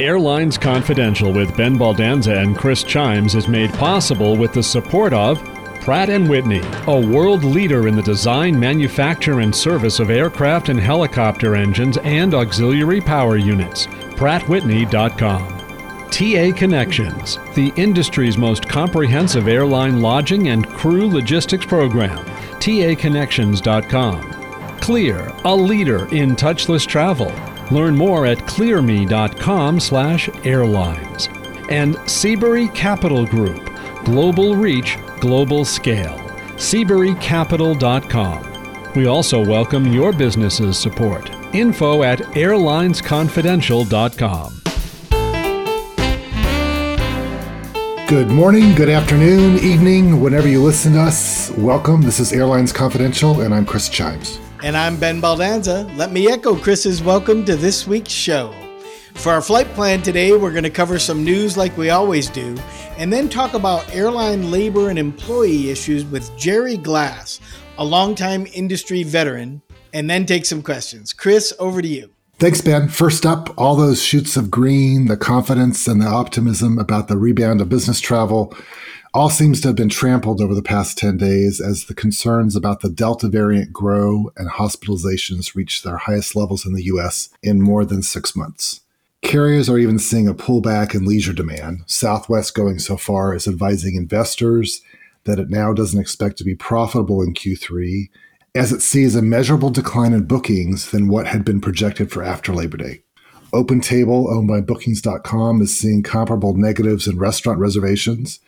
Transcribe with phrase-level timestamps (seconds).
[0.00, 5.40] Airlines Confidential with Ben Baldanza and Chris Chiames is made possible with the support of
[5.82, 10.80] Pratt & Whitney, a world leader in the design, manufacture, and service of aircraft and
[10.80, 13.86] helicopter engines and auxiliary power units.
[14.16, 15.60] PrattWhitney.com.
[16.10, 22.18] TA Connections, the industry's most comprehensive airline lodging and crew logistics program.
[22.58, 24.32] TAConnections.com.
[24.80, 27.32] Clear, a leader in touchless travel.
[27.70, 31.28] Learn more at clearme.com/airlines.
[31.70, 33.70] And Seabury Capital Group,
[34.04, 36.20] global reach, global scale.
[36.56, 38.92] SeaburyCapital.com.
[38.94, 41.30] We also welcome your business's support.
[41.52, 44.60] Info at airlinesconfidential.com.
[48.06, 51.50] Good morning, good afternoon, evening, whenever you listen to us.
[51.52, 52.02] Welcome.
[52.02, 54.43] This is Airlines Confidential, and I'm Chris Chiames.
[54.62, 55.94] And I'm Ben Baldanza.
[55.96, 58.54] Let me echo Chris's welcome to this week's show.
[59.14, 62.56] For our flight plan today, we're going to cover some news like we always do,
[62.96, 67.40] and then talk about airline labor and employee issues with Jerry Glass,
[67.78, 69.60] a longtime industry veteran,
[69.92, 71.12] and then take some questions.
[71.12, 72.10] Chris, over to you.
[72.38, 72.88] Thanks, Ben.
[72.88, 77.60] First up, all those shoots of green, the confidence and the optimism about the rebound
[77.60, 78.54] of business travel
[79.14, 82.80] all seems to have been trampled over the past 10 days as the concerns about
[82.80, 87.84] the Delta variant grow and hospitalizations reach their highest levels in the US in more
[87.84, 88.80] than six months.
[89.22, 93.94] Carriers are even seeing a pullback in leisure demand, Southwest going so far as advising
[93.94, 94.82] investors
[95.24, 98.10] that it now doesn't expect to be profitable in Q3
[98.56, 102.52] as it sees a measurable decline in bookings than what had been projected for after
[102.52, 103.02] Labor Day.
[103.52, 108.40] OpenTable, owned by Bookings.com, is seeing comparable negatives in restaurant reservations.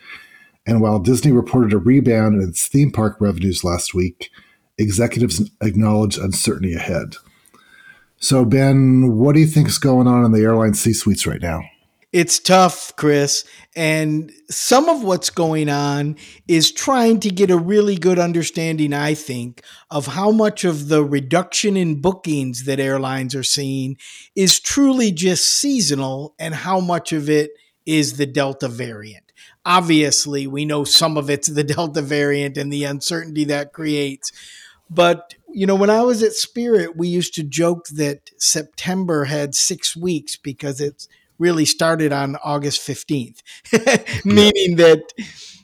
[0.67, 4.31] And while Disney reported a rebound in its theme park revenues last week,
[4.79, 7.17] executives acknowledge uncertainty ahead.
[8.19, 11.41] So, Ben, what do you think is going on in the airline C suites right
[11.41, 11.63] now?
[12.13, 13.45] It's tough, Chris.
[13.75, 16.17] And some of what's going on
[16.49, 21.05] is trying to get a really good understanding, I think, of how much of the
[21.05, 23.99] reduction in bookings that airlines are seeing
[24.35, 27.51] is truly just seasonal and how much of it
[27.85, 29.26] is the Delta variant.
[29.65, 34.33] Obviously, we know some of it's the Delta variant and the uncertainty that creates.
[34.89, 39.55] But, you know, when I was at Spirit, we used to joke that September had
[39.55, 41.09] six weeks because it's
[41.39, 43.43] really started on August 15th,
[44.25, 45.03] meaning that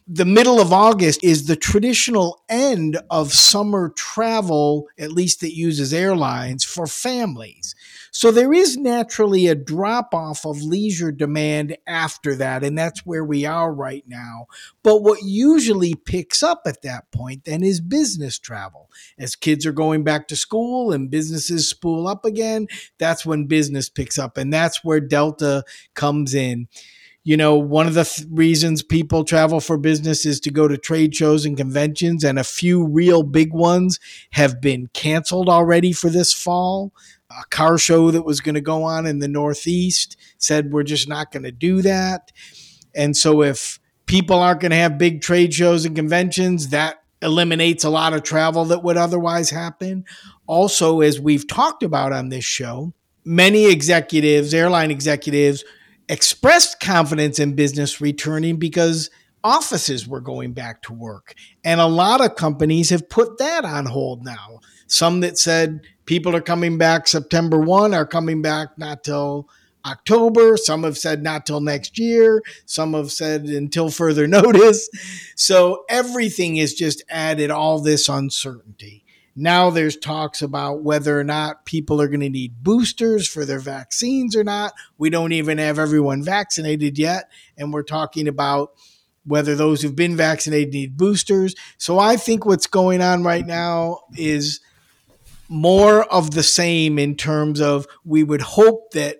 [0.06, 5.94] the middle of August is the traditional end of summer travel, at least that uses
[5.94, 7.74] airlines for families.
[8.14, 13.24] So there is naturally a drop off of leisure demand after that, and that's where
[13.24, 14.48] we are right now.
[14.82, 18.90] But what usually picks up at that point then is business travel.
[19.18, 22.68] As kids are going back to school and businesses spool up again,
[22.98, 25.64] that's when business picks up, and that's where Delta
[25.94, 26.68] comes in
[27.24, 30.76] you know, one of the th- reasons people travel for business is to go to
[30.76, 34.00] trade shows and conventions, and a few real big ones
[34.32, 36.92] have been canceled already for this fall.
[37.40, 41.08] A car show that was going to go on in the Northeast said we're just
[41.08, 42.32] not going to do that.
[42.94, 47.84] And so, if people aren't going to have big trade shows and conventions, that eliminates
[47.84, 50.04] a lot of travel that would otherwise happen.
[50.46, 52.92] Also, as we've talked about on this show,
[53.24, 55.64] many executives, airline executives,
[56.08, 59.08] expressed confidence in business returning because
[59.44, 61.34] offices were going back to work.
[61.64, 64.60] And a lot of companies have put that on hold now.
[64.86, 69.48] Some that said people are coming back September 1 are coming back not till
[69.84, 70.56] October.
[70.56, 72.42] Some have said not till next year.
[72.66, 74.88] Some have said until further notice.
[75.36, 79.04] So everything is just added all this uncertainty.
[79.34, 83.60] Now there's talks about whether or not people are going to need boosters for their
[83.60, 84.74] vaccines or not.
[84.98, 87.30] We don't even have everyone vaccinated yet.
[87.56, 88.72] And we're talking about
[89.24, 91.54] whether those who've been vaccinated need boosters.
[91.78, 94.60] So I think what's going on right now is
[95.52, 99.18] more of the same in terms of we would hope that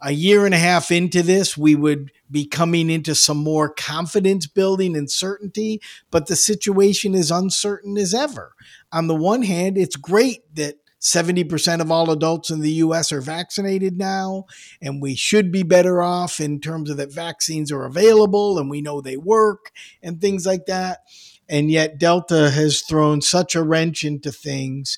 [0.00, 4.46] a year and a half into this, we would be coming into some more confidence
[4.46, 5.80] building and certainty,
[6.10, 8.52] but the situation is uncertain as ever.
[8.92, 13.20] On the one hand, it's great that 70% of all adults in the US are
[13.20, 14.44] vaccinated now,
[14.80, 18.80] and we should be better off in terms of that vaccines are available and we
[18.80, 19.70] know they work
[20.02, 21.00] and things like that.
[21.46, 24.96] And yet, Delta has thrown such a wrench into things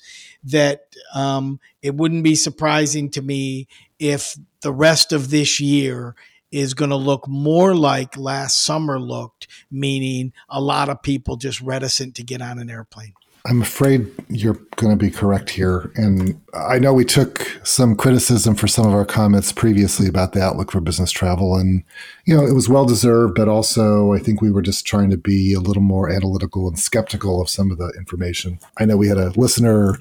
[0.51, 0.81] that
[1.13, 3.67] um, it wouldn't be surprising to me
[3.99, 6.15] if the rest of this year
[6.51, 11.61] is going to look more like last summer looked, meaning a lot of people just
[11.61, 13.13] reticent to get on an airplane.
[13.47, 15.89] I'm afraid you're going to be correct here.
[15.95, 20.41] And I know we took some criticism for some of our comments previously about the
[20.41, 21.55] outlook for business travel.
[21.55, 21.83] And,
[22.25, 25.17] you know, it was well deserved, but also I think we were just trying to
[25.17, 28.59] be a little more analytical and skeptical of some of the information.
[28.77, 29.97] I know we had a listener,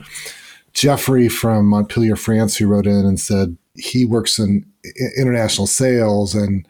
[0.73, 4.67] Jeffrey from Montpellier, France, who wrote in and said he works in
[5.17, 6.67] international sales and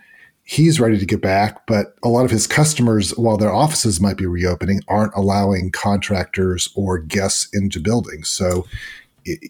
[0.49, 4.17] he's ready to get back, but a lot of his customers, while their offices might
[4.17, 8.29] be reopening, aren't allowing contractors or guests into buildings.
[8.29, 8.65] So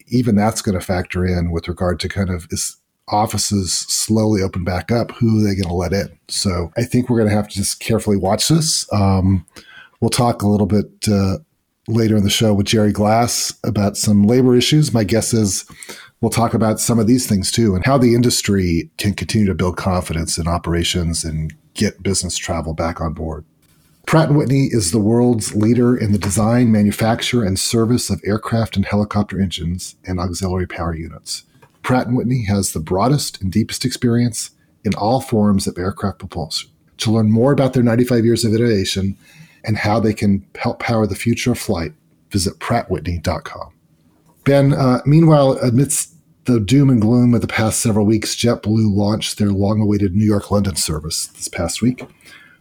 [0.08, 2.78] even that's going to factor in with regard to kind of is
[3.08, 6.18] offices slowly open back up, who are they going to let in?
[6.28, 8.90] So I think we're going to have to just carefully watch this.
[8.92, 9.46] Um,
[10.00, 11.38] we'll talk a little bit uh,
[11.86, 14.92] later in the show with Jerry Glass about some labor issues.
[14.92, 15.70] My guess is
[16.20, 19.54] We'll talk about some of these things too and how the industry can continue to
[19.54, 23.44] build confidence in operations and get business travel back on board.
[24.06, 28.76] Pratt & Whitney is the world's leader in the design, manufacture, and service of aircraft
[28.76, 31.42] and helicopter engines and auxiliary power units.
[31.82, 34.52] Pratt & Whitney has the broadest and deepest experience
[34.84, 36.70] in all forms of aircraft propulsion.
[36.98, 39.16] To learn more about their 95 years of innovation
[39.64, 41.92] and how they can help power the future of flight,
[42.30, 43.72] visit prattwhitney.com.
[44.46, 46.14] Ben, uh, meanwhile, amidst
[46.44, 50.24] the doom and gloom of the past several weeks, JetBlue launched their long awaited New
[50.24, 52.06] York London service this past week.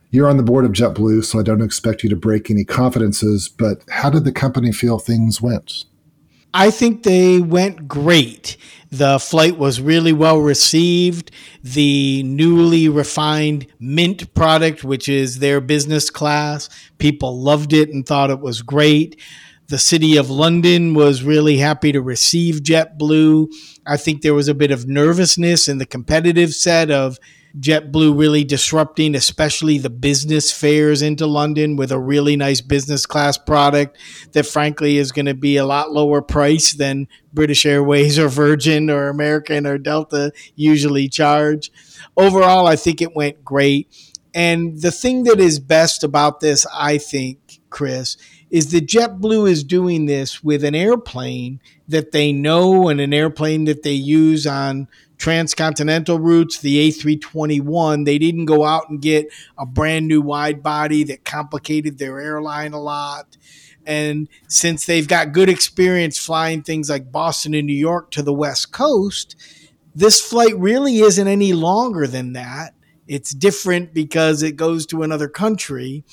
[0.10, 3.48] You're on the board of JetBlue, so I don't expect you to break any confidences,
[3.48, 5.86] but how did the company feel things went?
[6.56, 8.58] I think they went great.
[8.90, 11.30] The flight was really well received.
[11.64, 16.68] The newly refined Mint product, which is their business class,
[16.98, 19.20] people loved it and thought it was great.
[19.68, 23.48] The city of London was really happy to receive JetBlue.
[23.86, 27.18] I think there was a bit of nervousness in the competitive set of
[27.60, 33.38] JetBlue really disrupting, especially the business fares into London with a really nice business class
[33.38, 33.98] product
[34.34, 38.90] that, frankly, is going to be a lot lower price than British Airways or Virgin
[38.90, 41.72] or American or Delta usually charge.
[42.18, 43.88] Overall, I think it went great.
[44.34, 48.18] And the thing that is best about this, I think, Chris,
[48.56, 51.60] is that JetBlue is doing this with an airplane
[51.90, 54.88] that they know and an airplane that they use on
[55.18, 58.06] transcontinental routes, the A321.
[58.06, 62.72] They didn't go out and get a brand new wide body that complicated their airline
[62.72, 63.36] a lot.
[63.86, 68.34] And since they've got good experience flying things like Boston and New York to the
[68.34, 69.36] West Coast,
[69.94, 72.74] this flight really isn't any longer than that.
[73.06, 76.06] It's different because it goes to another country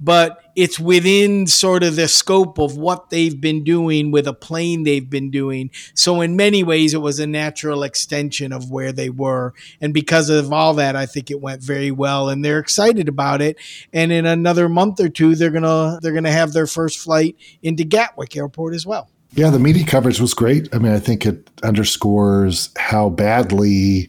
[0.00, 4.82] but it's within sort of the scope of what they've been doing with a plane
[4.82, 5.70] they've been doing.
[5.94, 9.54] So in many ways, it was a natural extension of where they were.
[9.80, 13.42] And because of all that, I think it went very well and they're excited about
[13.42, 13.58] it.
[13.92, 16.98] And in another month or two, they're going to, they're going to have their first
[16.98, 19.10] flight into Gatwick airport as well.
[19.32, 19.50] Yeah.
[19.50, 20.74] The media coverage was great.
[20.74, 24.08] I mean, I think it underscores how badly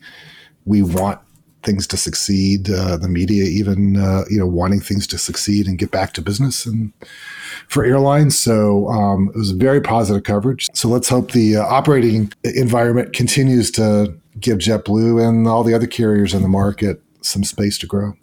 [0.66, 1.20] we want
[1.64, 2.70] things to succeed.
[2.70, 6.22] Uh, the media even uh, you know wanting things to succeed and get back to
[6.22, 6.94] business and
[7.68, 8.38] for airlines.
[8.38, 10.68] So um, it was very positive coverage.
[10.74, 15.88] So let's hope the uh, operating environment continues to give JetBlue and all the other
[15.88, 18.14] carriers in the market some space to grow.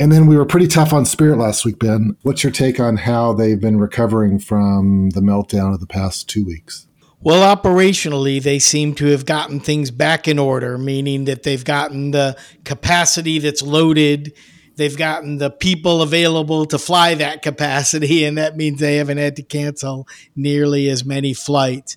[0.00, 2.16] And then we were pretty tough on Spirit last week, Ben.
[2.22, 6.44] What's your take on how they've been recovering from the meltdown of the past two
[6.44, 6.88] weeks?
[7.24, 12.10] Well, operationally, they seem to have gotten things back in order, meaning that they've gotten
[12.10, 14.34] the capacity that's loaded.
[14.76, 19.36] They've gotten the people available to fly that capacity, and that means they haven't had
[19.36, 21.96] to cancel nearly as many flights.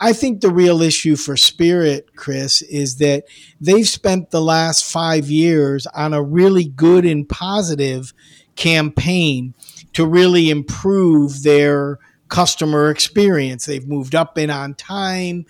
[0.00, 3.26] I think the real issue for Spirit, Chris, is that
[3.60, 8.12] they've spent the last five years on a really good and positive
[8.56, 9.54] campaign
[9.92, 12.00] to really improve their
[12.34, 13.64] customer experience.
[13.64, 15.46] They've moved up in on time.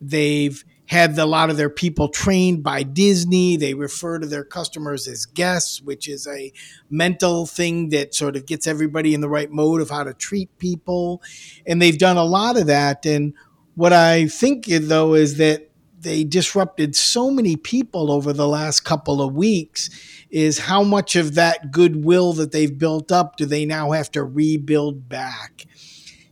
[0.00, 3.56] They've had a lot of their people trained by Disney.
[3.56, 6.52] They refer to their customers as guests, which is a
[6.88, 10.56] mental thing that sort of gets everybody in the right mode of how to treat
[10.58, 11.20] people.
[11.66, 13.04] And they've done a lot of that.
[13.04, 13.34] And
[13.74, 15.68] what I think, though, is that
[15.98, 19.90] they disrupted so many people over the last couple of weeks
[20.30, 24.22] is how much of that goodwill that they've built up do they now have to
[24.22, 25.66] rebuild back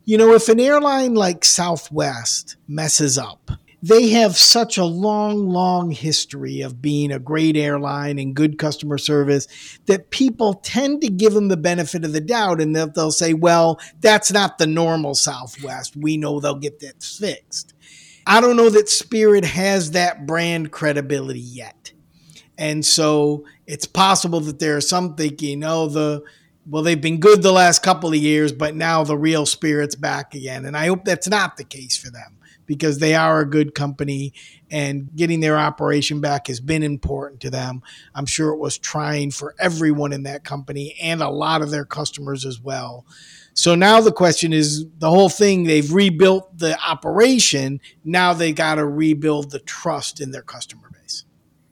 [0.09, 3.51] you know, if an airline like Southwest messes up,
[3.83, 8.97] they have such a long, long history of being a great airline and good customer
[8.97, 9.47] service
[9.85, 13.35] that people tend to give them the benefit of the doubt and they'll, they'll say,
[13.35, 15.95] well, that's not the normal Southwest.
[15.95, 17.75] We know they'll get that fixed.
[18.27, 21.93] I don't know that Spirit has that brand credibility yet.
[22.57, 26.23] And so it's possible that there are some thinking, oh, the
[26.69, 30.35] well, they've been good the last couple of years, but now the real spirit's back
[30.35, 30.67] again.
[30.67, 34.35] And I hope that's not the case for them because they are a good company
[34.71, 37.83] and getting their operation back has been important to them.
[38.15, 41.87] I'm sure it was trying for everyone in that company and a lot of their
[41.87, 43.07] customers as well.
[43.55, 47.81] So now the question is the whole thing, they've rebuilt the operation.
[48.05, 51.25] Now they got to rebuild the trust in their customer base.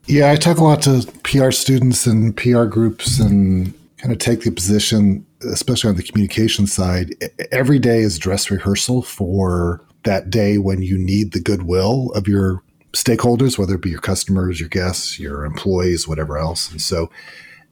[0.07, 3.75] Yeah, I talk a lot to PR students and PR groups and
[4.07, 7.13] kind of take the position, especially on the communication side.
[7.51, 12.63] Every day is dress rehearsal for that day when you need the goodwill of your
[12.93, 16.71] stakeholders, whether it be your customers, your guests, your employees, whatever else.
[16.71, 17.11] And so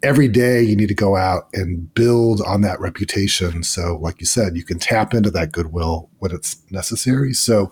[0.02, 3.62] every day you need to go out and build on that reputation.
[3.62, 7.32] So, like you said, you can tap into that goodwill when it's necessary.
[7.32, 7.70] So,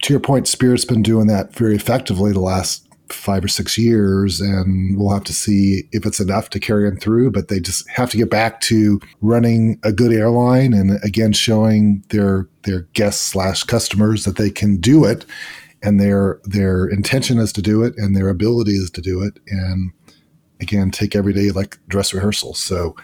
[0.00, 4.40] to your point, Spirit's been doing that very effectively the last five or six years,
[4.40, 7.30] and we'll have to see if it's enough to carry them through.
[7.30, 12.04] But they just have to get back to running a good airline, and again, showing
[12.10, 15.24] their their guests slash customers that they can do it,
[15.82, 19.38] and their their intention is to do it, and their ability is to do it,
[19.48, 19.92] and
[20.60, 22.96] again take every day like dress rehearsal so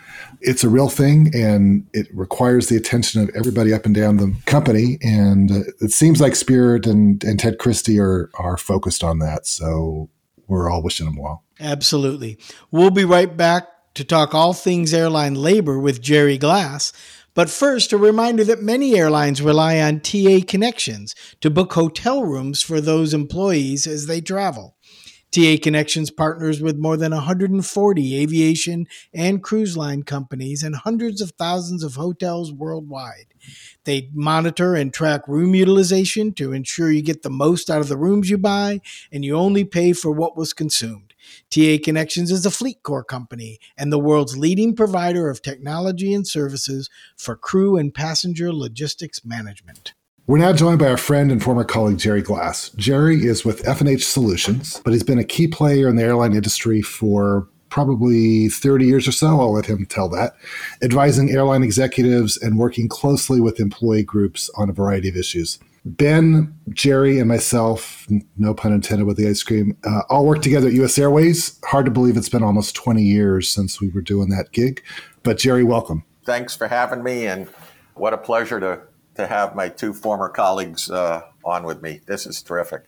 [0.42, 4.34] it's a real thing and it requires the attention of everybody up and down the
[4.46, 9.18] company and uh, it seems like spirit and, and ted christie are are focused on
[9.18, 10.08] that so
[10.48, 12.38] we're all wishing them well absolutely
[12.70, 16.92] we'll be right back to talk all things airline labor with jerry glass
[17.34, 22.60] but first, a reminder that many airlines rely on TA connections to book hotel rooms
[22.60, 24.76] for those employees as they travel.
[25.32, 31.30] TA Connections partners with more than 140 aviation and cruise line companies and hundreds of
[31.32, 33.32] thousands of hotels worldwide.
[33.84, 37.96] They monitor and track room utilization to ensure you get the most out of the
[37.96, 41.14] rooms you buy and you only pay for what was consumed.
[41.50, 46.90] TA Connections is a FLEETCOR company and the world's leading provider of technology and services
[47.16, 49.94] for crew and passenger logistics management.
[50.28, 52.70] We're now joined by our friend and former colleague Jerry Glass.
[52.76, 56.80] Jerry is with F&H Solutions, but he's been a key player in the airline industry
[56.80, 59.40] for probably 30 years or so.
[59.40, 60.36] I'll let him tell that.
[60.80, 65.58] Advising airline executives and working closely with employee groups on a variety of issues.
[65.84, 68.06] Ben, Jerry, and myself,
[68.38, 71.58] no pun intended with the ice cream, uh, all worked together at US Airways.
[71.64, 74.84] Hard to believe it's been almost 20 years since we were doing that gig.
[75.24, 76.04] But Jerry, welcome.
[76.24, 77.48] Thanks for having me, and
[77.94, 78.82] what a pleasure to
[79.16, 82.00] to have my two former colleagues uh, on with me.
[82.06, 82.84] This is terrific.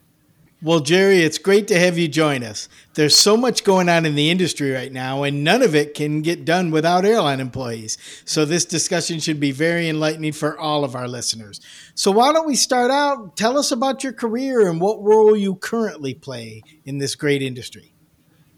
[0.64, 2.70] Well, Jerry, it's great to have you join us.
[2.94, 6.22] There's so much going on in the industry right now, and none of it can
[6.22, 7.98] get done without airline employees.
[8.24, 11.60] So, this discussion should be very enlightening for all of our listeners.
[11.94, 13.36] So, why don't we start out?
[13.36, 17.92] Tell us about your career and what role you currently play in this great industry.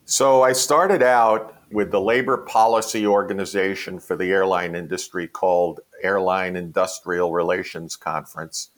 [0.04, 6.54] So, I started out with the labor policy organization for the airline industry called Airline
[6.54, 8.70] Industrial Relations Conference,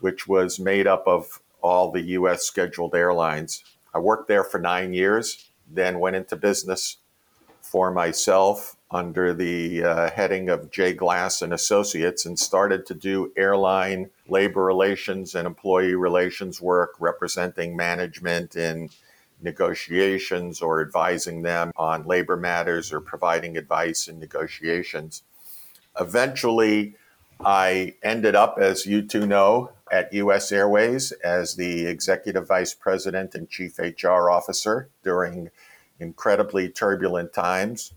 [0.00, 2.44] which was made up of all the U.S.
[2.44, 3.64] scheduled airlines.
[3.92, 6.98] I worked there for nine years, then went into business
[7.60, 10.92] for myself under the uh, heading of J.
[10.92, 17.74] Glass and Associates and started to do airline labor relations and employee relations work representing
[17.74, 18.90] management in
[19.40, 25.22] negotiations or advising them on labor matters or providing advice in negotiations.
[25.98, 26.96] Eventually,
[27.44, 33.34] I ended up, as you two know, at US Airways as the executive vice president
[33.34, 35.50] and chief HR officer during
[36.00, 37.92] incredibly turbulent times.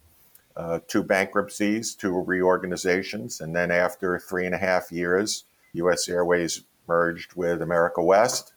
[0.57, 6.63] Uh, two bankruptcies, two reorganizations, and then after three and a half years, US Airways
[6.87, 8.53] merged with America West.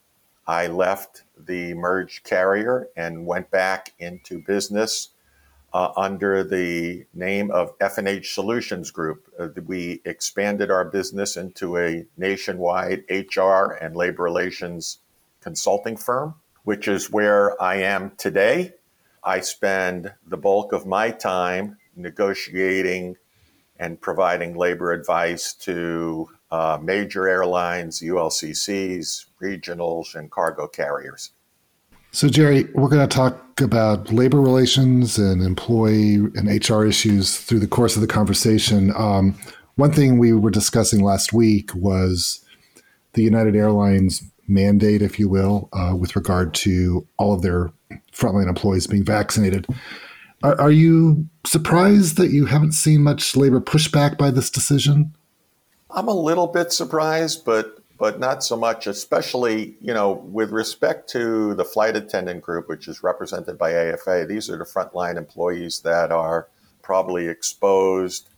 [0.47, 5.11] I left the merged carrier and went back into business
[5.73, 9.29] uh, under the name of F&H Solutions Group.
[9.39, 14.99] Uh, we expanded our business into a nationwide HR and labor relations
[15.41, 16.35] consulting firm,
[16.65, 18.75] which is where I am today.
[19.23, 23.17] I spend the bulk of my time negotiating
[23.79, 31.33] and providing labor advice to uh, major airlines, ULCCs, regionals, and cargo carriers.
[32.11, 37.59] So, Jerry, we're going to talk about labor relations and employee and HR issues through
[37.59, 38.93] the course of the conversation.
[38.97, 39.39] Um,
[39.75, 42.45] one thing we were discussing last week was
[43.13, 47.71] the United Airlines mandate, if you will, uh, with regard to all of their
[48.13, 49.67] frontline employees being vaccinated.
[50.43, 55.15] Are, are you surprised that you haven't seen much labor pushback by this decision?
[55.91, 61.11] I'm a little bit surprised, but but not so much, especially, you know, with respect
[61.11, 64.25] to the flight attendant group, which is represented by AFA.
[64.27, 66.49] These are the frontline employees that are
[66.81, 68.29] probably exposed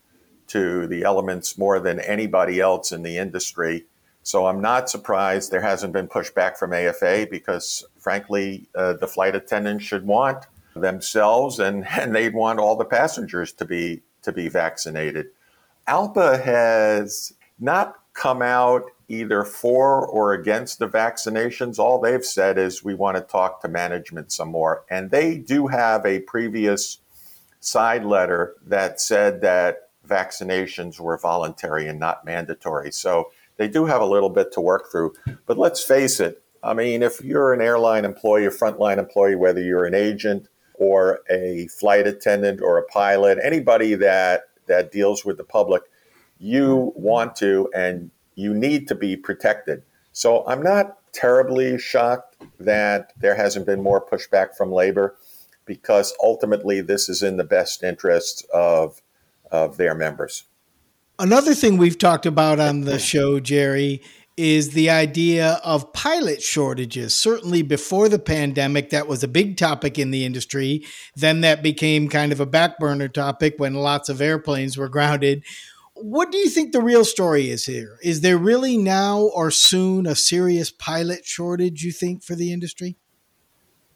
[0.49, 3.85] to the elements more than anybody else in the industry.
[4.23, 9.37] So I'm not surprised there hasn't been pushback from AFA because, frankly, uh, the flight
[9.37, 14.49] attendants should want themselves and, and they'd want all the passengers to be to be
[14.49, 15.29] vaccinated.
[15.89, 21.81] ALPA has not come out either for or against the vaccinations.
[21.81, 24.85] All they've said is we want to talk to management some more.
[24.89, 26.99] And they do have a previous
[27.59, 32.93] side letter that said that vaccinations were voluntary and not mandatory.
[32.93, 35.15] So they do have a little bit to work through.
[35.45, 39.61] But let's face it, I mean, if you're an airline employee, a frontline employee, whether
[39.61, 45.37] you're an agent or a flight attendant or a pilot, anybody that that deals with
[45.37, 45.83] the public,
[46.39, 49.83] you want to and you need to be protected.
[50.13, 55.17] So I'm not terribly shocked that there hasn't been more pushback from labor
[55.65, 59.01] because ultimately this is in the best interests of,
[59.51, 60.45] of their members.
[61.19, 64.03] Another thing we've talked about on the show, Jerry,
[64.37, 67.15] is the idea of pilot shortages.
[67.15, 70.83] Certainly before the pandemic, that was a big topic in the industry.
[71.15, 75.45] Then that became kind of a back burner topic when lots of airplanes were grounded.
[76.03, 77.99] What do you think the real story is here?
[78.03, 82.97] Is there really now or soon a serious pilot shortage, you think, for the industry?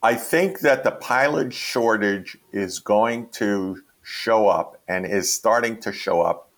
[0.02, 5.92] I think that the pilot shortage is going to show up and is starting to
[5.92, 6.50] show up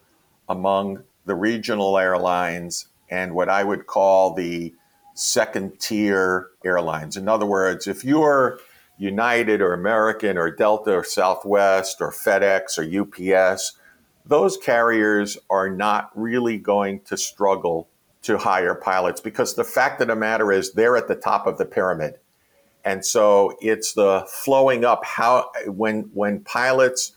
[0.49, 4.75] among the regional airlines and what I would call the
[5.15, 7.17] second tier airlines.
[7.17, 8.59] In other words, if you're
[8.99, 13.75] United or American or Delta or Southwest or FedEx or UPS,
[14.27, 17.89] those carriers are not really going to struggle
[18.23, 21.59] to hire pilots because the fact of the matter is they're at the top of
[21.59, 22.19] the pyramid.
[22.85, 27.13] And so it's the flowing up how when when pilots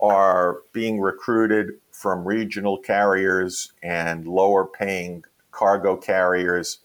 [0.00, 6.78] are being recruited from regional carriers and lower paying cargo carriers,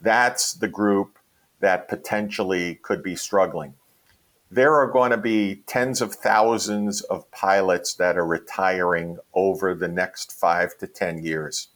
[0.00, 1.18] that's the group
[1.60, 3.74] that potentially could be struggling.
[4.50, 9.88] There are going to be tens of thousands of pilots that are retiring over the
[9.88, 11.68] next five to 10 years.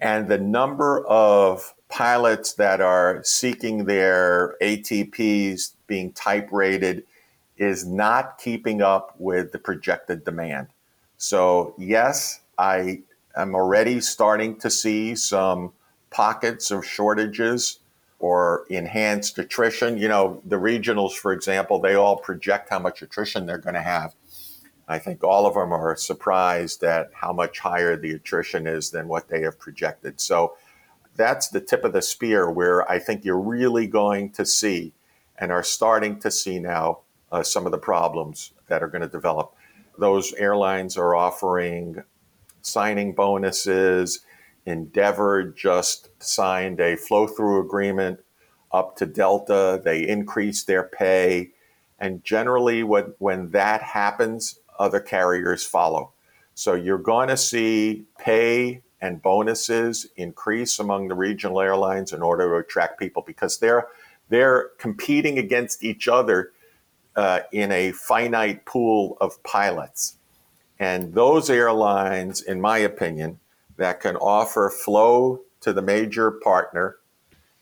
[0.00, 7.04] And the number of pilots that are seeking their ATPs being type rated
[7.56, 10.68] is not keeping up with the projected demand.
[11.16, 13.00] So, yes, I
[13.36, 15.72] am already starting to see some
[16.10, 17.80] pockets of shortages
[18.18, 19.98] or enhanced attrition.
[19.98, 23.82] You know, the regionals, for example, they all project how much attrition they're going to
[23.82, 24.14] have.
[24.88, 29.08] I think all of them are surprised at how much higher the attrition is than
[29.08, 30.20] what they have projected.
[30.20, 30.56] So
[31.16, 34.92] that's the tip of the spear where I think you're really going to see
[35.38, 37.00] and are starting to see now
[37.32, 39.54] uh, some of the problems that are going to develop.
[39.98, 42.02] Those airlines are offering
[42.62, 44.20] signing bonuses.
[44.66, 48.20] Endeavor just signed a flow through agreement
[48.72, 49.80] up to Delta.
[49.82, 51.52] They increased their pay.
[51.98, 56.12] And generally, when, when that happens, other carriers follow.
[56.54, 62.48] So you're going to see pay and bonuses increase among the regional airlines in order
[62.48, 63.86] to attract people because they're
[64.28, 66.50] they're competing against each other
[67.14, 70.16] uh, in a finite pool of pilots.
[70.78, 73.38] And those airlines, in my opinion,
[73.76, 76.96] that can offer flow to the major partner,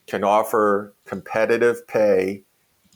[0.07, 2.43] can offer competitive pay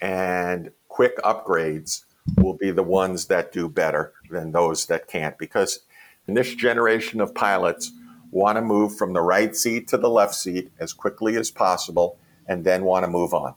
[0.01, 2.05] and quick upgrades
[2.37, 5.39] will be the ones that do better than those that can't.
[5.39, 5.81] Because
[6.27, 7.93] this generation of pilots,
[8.31, 12.19] want to move from the right seat to the left seat as quickly as possible
[12.47, 13.55] and then want to move on.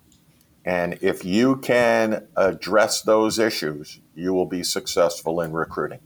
[0.64, 6.00] And if you can address those issues, you will be successful in recruiting.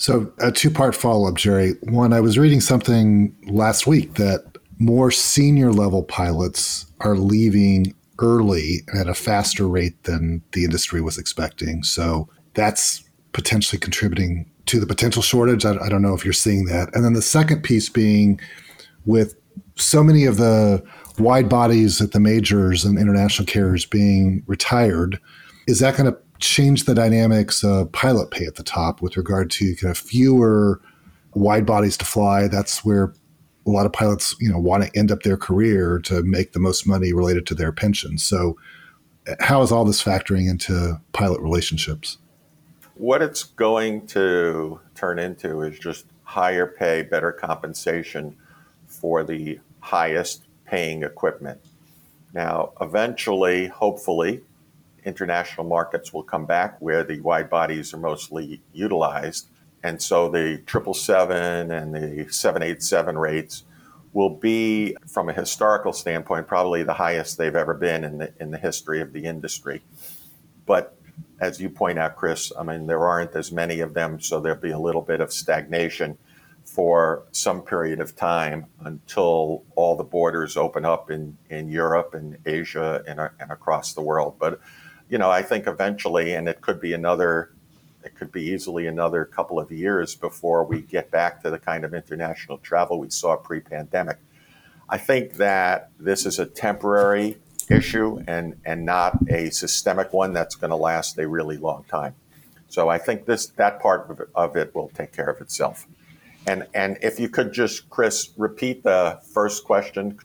[0.00, 1.74] So, a two part follow up, Jerry.
[1.82, 8.78] One, I was reading something last week that more senior level pilots are leaving early
[8.98, 11.82] at a faster rate than the industry was expecting.
[11.82, 15.66] So, that's potentially contributing to the potential shortage.
[15.66, 16.88] I, I don't know if you're seeing that.
[16.94, 18.40] And then the second piece being
[19.04, 19.34] with
[19.76, 20.82] so many of the
[21.18, 25.20] wide bodies at the majors and international carriers being retired,
[25.66, 29.50] is that going to change the dynamics of pilot pay at the top with regard
[29.52, 30.80] to kind of fewer
[31.34, 32.48] wide bodies to fly?
[32.48, 33.14] That's where
[33.66, 36.58] a lot of pilots, you know, want to end up their career to make the
[36.58, 38.18] most money related to their pension.
[38.18, 38.56] So,
[39.38, 42.18] how is all this factoring into pilot relationships?
[42.94, 48.36] What it's going to turn into is just higher pay, better compensation
[48.86, 51.60] for the highest paying equipment.
[52.32, 54.42] Now, eventually, hopefully,
[55.04, 59.48] international markets will come back where the wide bodies are mostly utilized.
[59.82, 63.64] And so the 777 and the 787 rates
[64.12, 68.50] will be, from a historical standpoint, probably the highest they've ever been in the, in
[68.50, 69.82] the history of the industry.
[70.66, 70.96] But
[71.40, 74.60] as you point out, Chris, I mean, there aren't as many of them, so there'll
[74.60, 76.18] be a little bit of stagnation
[76.64, 82.36] for some period of time until all the borders open up in, in Europe and
[82.46, 84.36] Asia and, and across the world.
[84.38, 84.60] But,
[85.10, 87.50] you know, I think eventually, and it could be another,
[88.04, 91.84] it could be easily another couple of years before we get back to the kind
[91.84, 94.18] of international travel we saw pre pandemic.
[94.88, 100.54] I think that this is a temporary issue and, and not a systemic one that's
[100.54, 102.14] going to last a really long time.
[102.68, 105.88] So I think this that part of it, of it will take care of itself.
[106.46, 110.18] And and if you could just, Chris, repeat the first question.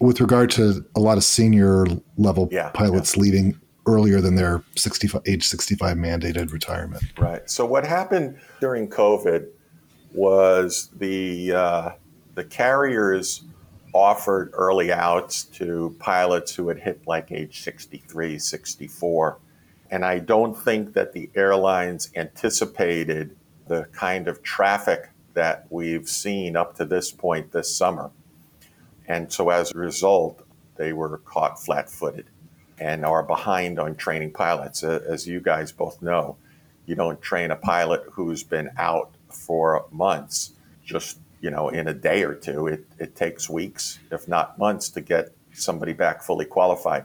[0.00, 1.84] With regard to a lot of senior
[2.16, 3.22] level yeah, pilots yeah.
[3.22, 7.02] leaving earlier than their 65, age 65 mandated retirement.
[7.18, 7.48] Right.
[7.48, 9.48] So what happened during COVID
[10.12, 11.90] was the uh,
[12.34, 13.44] the carriers
[13.92, 19.38] offered early outs to pilots who had hit like age 63, 64.
[19.90, 23.36] And I don't think that the airlines anticipated
[23.68, 28.10] the kind of traffic that we've seen up to this point this summer.
[29.06, 30.44] And so as a result,
[30.76, 32.26] they were caught flat footed
[32.78, 34.82] and are behind on training pilots.
[34.82, 36.36] As you guys both know,
[36.86, 40.52] you don't train a pilot who's been out for months
[40.84, 42.66] just you know in a day or two.
[42.66, 47.04] It, it takes weeks, if not months, to get somebody back fully qualified.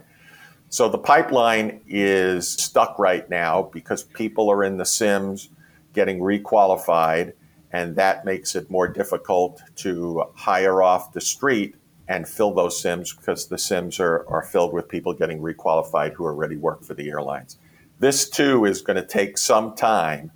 [0.70, 5.50] So the pipeline is stuck right now because people are in the sims
[5.94, 7.34] getting requalified
[7.72, 11.76] and that makes it more difficult to hire off the street
[12.10, 16.26] and fill those sims because the sims are, are filled with people getting requalified who
[16.26, 17.60] already work for the airlines.
[18.00, 20.32] This too is going to take some time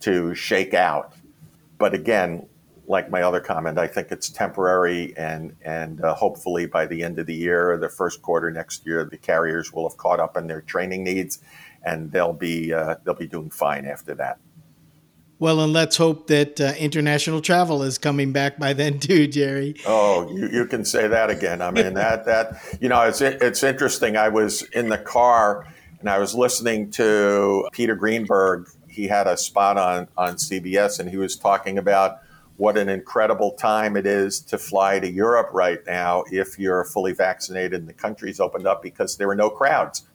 [0.00, 1.14] to shake out.
[1.78, 2.46] But again,
[2.86, 7.18] like my other comment, I think it's temporary, and and uh, hopefully by the end
[7.18, 10.36] of the year, or the first quarter next year, the carriers will have caught up
[10.36, 11.40] in their training needs,
[11.84, 14.38] and they'll be uh, they'll be doing fine after that.
[15.38, 19.76] Well, and let's hope that uh, international travel is coming back by then too, Jerry.
[19.86, 21.60] Oh, you, you can say that again.
[21.60, 24.16] I mean that that you know it's it's interesting.
[24.16, 25.66] I was in the car
[26.00, 28.68] and I was listening to Peter Greenberg.
[28.88, 32.18] He had a spot on on CBS, and he was talking about
[32.56, 37.12] what an incredible time it is to fly to Europe right now if you're fully
[37.12, 40.06] vaccinated and the country's opened up because there are no crowds.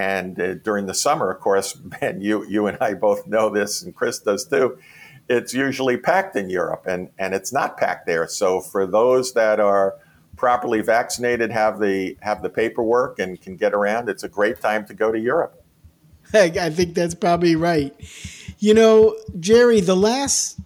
[0.00, 3.82] And uh, during the summer, of course, Ben, you you and I both know this,
[3.82, 4.78] and Chris does too.
[5.28, 8.26] It's usually packed in Europe, and and it's not packed there.
[8.26, 9.96] So for those that are
[10.36, 14.86] properly vaccinated, have the have the paperwork, and can get around, it's a great time
[14.86, 15.62] to go to Europe.
[16.32, 17.94] I think that's probably right.
[18.62, 20.60] You know, Jerry, the last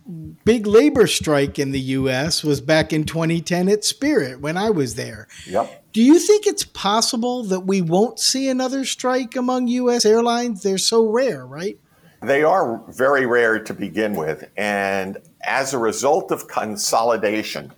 [0.45, 2.43] big labor strike in the U.S.
[2.43, 5.29] was back in 2010 at Spirit when I was there.
[5.47, 5.93] Yep.
[5.93, 10.05] Do you think it's possible that we won't see another strike among U.S.
[10.05, 10.65] airlines?
[10.65, 11.79] They're so rare, right?
[12.21, 14.51] They are very rare to begin with.
[14.57, 17.73] And as a result of consolidation,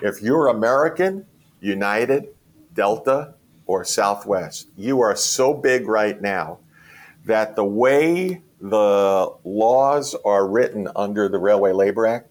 [0.00, 1.26] if you're American,
[1.60, 2.28] United,
[2.72, 3.34] Delta,
[3.66, 6.58] or Southwest, you are so big right now
[7.24, 12.30] that the way the laws are written under the Railway Labor Act,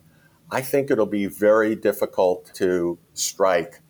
[0.52, 3.82] I think it'll be very difficult to strike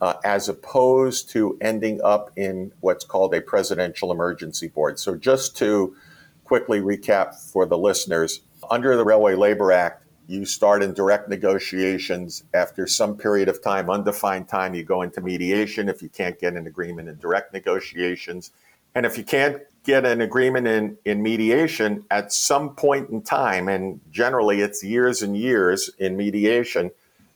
[0.00, 4.98] uh, as opposed to ending up in what's called a presidential emergency board.
[4.98, 5.96] So, just to
[6.44, 12.44] quickly recap for the listeners, under the Railway Labor Act, you start in direct negotiations.
[12.54, 16.54] After some period of time, undefined time, you go into mediation if you can't get
[16.54, 18.50] an agreement in direct negotiations.
[18.94, 23.68] And if you can't get an agreement in, in mediation at some point in time,
[23.68, 26.90] and generally it's years and years in mediation,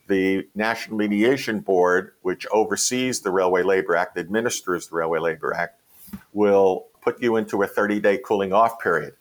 [0.09, 5.81] the National Mediation Board, which oversees the Railway Labor Act, administers the Railway Labor Act,
[6.33, 9.14] will put you into a 30 day cooling off period.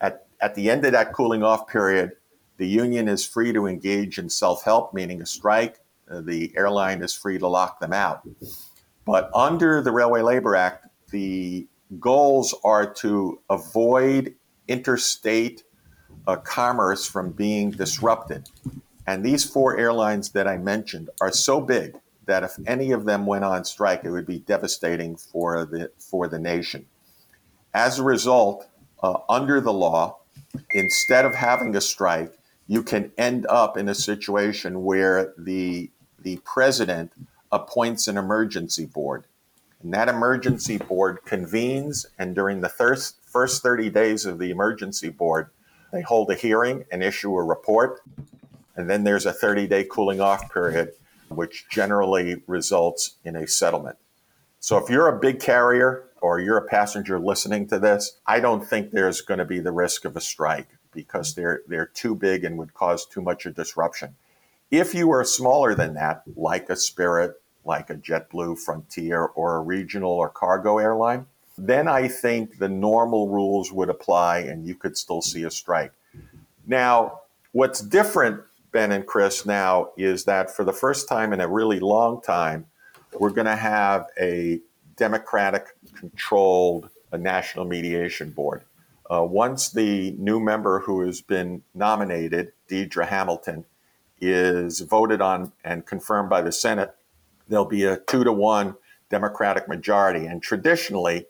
[0.00, 2.12] At, at the end of that cooling off period,
[2.56, 5.78] the union is free to engage in self help, meaning a strike.
[6.10, 8.26] Uh, the airline is free to lock them out.
[9.04, 11.66] But under the Railway Labor Act, the
[11.98, 14.34] goals are to avoid
[14.66, 15.64] interstate
[16.26, 18.48] uh, commerce from being disrupted.
[19.06, 23.24] And these four airlines that I mentioned are so big that if any of them
[23.24, 26.84] went on strike, it would be devastating for the for the nation.
[27.72, 28.68] As a result,
[29.02, 30.18] uh, under the law,
[30.72, 32.34] instead of having a strike,
[32.66, 35.90] you can end up in a situation where the
[36.20, 37.12] the president
[37.50, 39.24] appoints an emergency board
[39.82, 45.08] and that emergency board convenes, and during the first, first 30 days of the emergency
[45.08, 45.50] board,
[45.92, 48.02] They hold a hearing and issue a report.
[48.76, 50.92] And then there's a 30 day cooling off period,
[51.28, 53.96] which generally results in a settlement.
[54.60, 58.66] So if you're a big carrier or you're a passenger listening to this, I don't
[58.66, 62.44] think there's going to be the risk of a strike because they're they're too big
[62.44, 64.16] and would cause too much a disruption.
[64.70, 69.60] If you are smaller than that, like a Spirit, like a JetBlue, Frontier, or a
[69.60, 71.26] regional or cargo airline,
[71.56, 75.92] then I think the normal rules would apply and you could still see a strike.
[76.66, 77.20] Now,
[77.52, 78.40] what's different,
[78.72, 82.66] Ben and Chris, now is that for the first time in a really long time,
[83.18, 84.60] we're going to have a
[84.96, 88.64] Democratic controlled national mediation board.
[89.10, 93.64] Uh, once the new member who has been nominated, Deirdre Hamilton,
[94.20, 96.94] is voted on and confirmed by the Senate,
[97.48, 98.76] there'll be a two to one
[99.10, 100.26] Democratic majority.
[100.26, 101.26] And traditionally,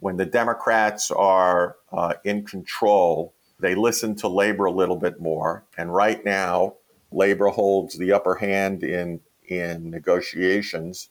[0.00, 5.64] when the Democrats are uh, in control, they listen to labor a little bit more.
[5.76, 6.76] And right now,
[7.12, 11.10] labor holds the upper hand in in negotiations.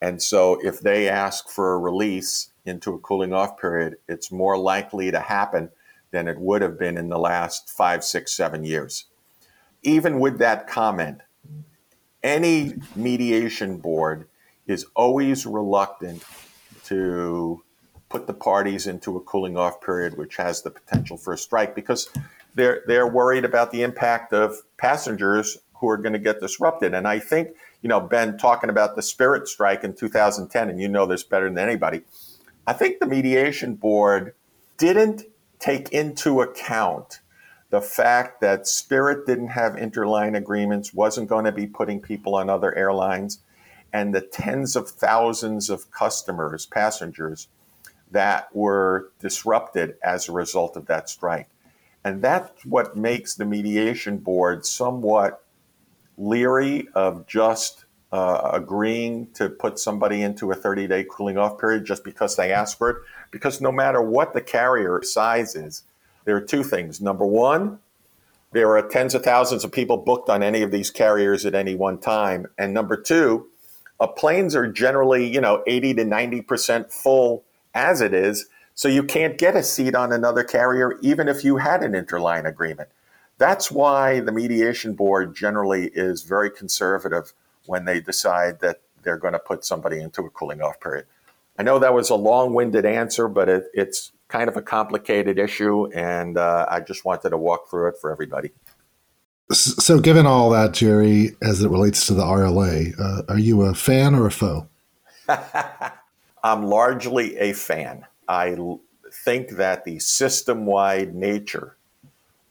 [0.00, 4.58] And so, if they ask for a release into a cooling off period, it's more
[4.58, 5.70] likely to happen
[6.10, 9.06] than it would have been in the last five, six, seven years.
[9.82, 11.22] Even with that comment,
[12.22, 14.28] any mediation board
[14.66, 16.24] is always reluctant
[16.84, 17.62] to
[18.08, 21.74] put the parties into a cooling off period, which has the potential for a strike,
[21.74, 22.10] because
[22.54, 26.94] they're they're worried about the impact of passengers who are going to get disrupted.
[26.94, 27.48] And I think,
[27.80, 31.48] you know, Ben talking about the Spirit strike in 2010, and you know this better
[31.48, 32.02] than anybody.
[32.66, 34.34] I think the mediation board
[34.78, 35.24] didn't
[35.58, 37.20] take into account
[37.72, 42.50] the fact that Spirit didn't have interline agreements, wasn't going to be putting people on
[42.50, 43.38] other airlines,
[43.94, 47.48] and the tens of thousands of customers, passengers
[48.10, 51.48] that were disrupted as a result of that strike.
[52.04, 55.42] And that's what makes the mediation board somewhat
[56.18, 61.86] leery of just uh, agreeing to put somebody into a 30 day cooling off period
[61.86, 62.96] just because they ask for it.
[63.30, 65.84] Because no matter what the carrier size is,
[66.24, 67.00] there are two things.
[67.00, 67.78] Number one,
[68.52, 71.74] there are tens of thousands of people booked on any of these carriers at any
[71.74, 72.46] one time.
[72.58, 73.48] And number two,
[73.98, 78.46] uh, planes are generally, you know, 80 to 90% full as it is.
[78.74, 82.46] So you can't get a seat on another carrier, even if you had an interline
[82.46, 82.88] agreement.
[83.38, 87.32] That's why the mediation board generally is very conservative
[87.66, 91.06] when they decide that they're going to put somebody into a cooling off period.
[91.58, 95.38] I know that was a long winded answer, but it, it's kind of a complicated
[95.38, 98.50] issue, and uh, I just wanted to walk through it for everybody.
[99.52, 103.74] So, given all that, Jerry, as it relates to the RLA, uh, are you a
[103.74, 104.66] fan or a foe?
[106.42, 108.06] I'm largely a fan.
[108.26, 108.56] I
[109.12, 111.76] think that the system wide nature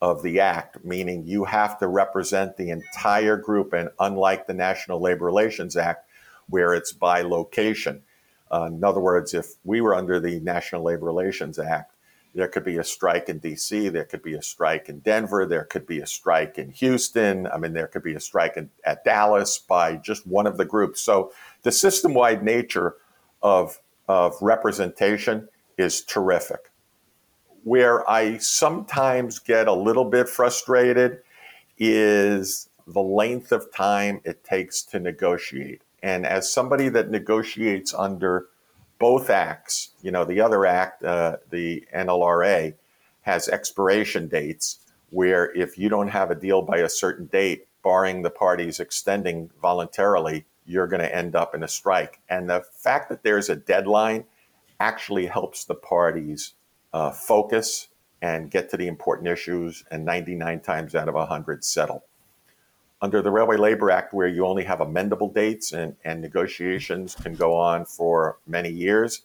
[0.02, 5.00] of the act, meaning you have to represent the entire group, and unlike the National
[5.00, 6.08] Labor Relations Act,
[6.50, 8.04] where it's by location.
[8.52, 11.96] Uh, in other words, if we were under the National Labor Relations Act,
[12.34, 15.66] there could be a strike in DC, there could be a strike in Denver, there
[15.66, 17.48] could be a strike in Houston.
[17.48, 20.66] I mean, there could be a strike in, at Dallas by just one of the
[20.66, 21.02] groups.
[21.02, 21.34] So
[21.64, 22.96] the system wide nature
[23.42, 26.72] of, of representation is terrific.
[27.64, 31.20] Where I sometimes get a little bit frustrated
[31.78, 35.82] is the length of time it takes to negotiate.
[36.04, 38.48] And as somebody that negotiates under
[39.00, 42.76] both acts, you know, the other act, uh, the NLRA,
[43.22, 48.22] has expiration dates where if you don't have a deal by a certain date, barring
[48.22, 52.20] the parties extending voluntarily, you're going to end up in a strike.
[52.30, 54.26] And the fact that there's a deadline
[54.80, 56.54] actually helps the parties
[56.94, 57.90] uh, focus
[58.22, 62.06] and get to the important issues, and 99 times out of 100 settle.
[63.02, 67.34] Under the Railway Labor Act, where you only have amendable dates and, and negotiations can
[67.34, 69.24] go on for many years,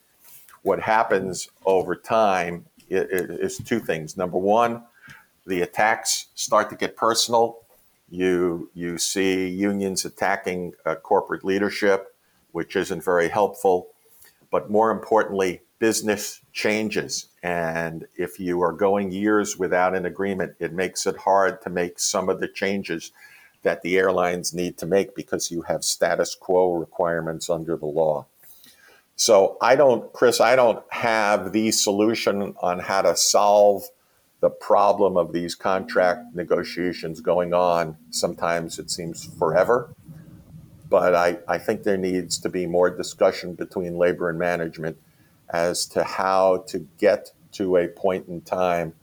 [0.63, 4.17] what happens over time is two things.
[4.17, 4.85] Number one,
[5.47, 7.59] the attacks start to get personal
[8.09, 12.15] you you see unions attacking uh, corporate leadership,
[12.53, 13.89] which isn't very helpful.
[14.51, 20.73] But more importantly, business changes, and if you are going years without an agreement, it
[20.73, 23.13] makes it hard to make some of the changes
[23.67, 28.25] that the airlines need to make because you have status quo requirements under the law.
[29.17, 33.89] So I don't, Chris, I don't have the solution on how to solve
[34.39, 37.97] the problem of these contract negotiations going on.
[38.11, 39.93] Sometimes it seems forever,
[40.89, 44.97] but I, I think there needs to be more discussion between labor and management
[45.51, 48.95] as to how to get to a point in time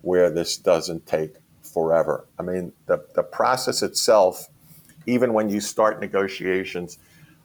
[0.00, 1.34] where this doesn't take
[1.72, 2.26] forever.
[2.38, 4.48] I mean, the, the process itself,
[5.06, 6.98] even when you start negotiations,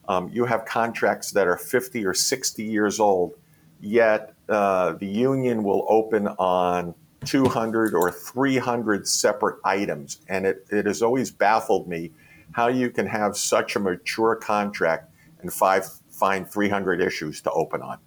[0.08, 3.34] um, you have contracts that are 50 or 60 years old,
[3.82, 10.20] yet uh, the union will open on 200 or 300 separate items.
[10.30, 12.12] And it, it has always baffled me
[12.52, 15.12] how you can have such a mature contract
[15.42, 17.98] and five, find 300 issues to open on.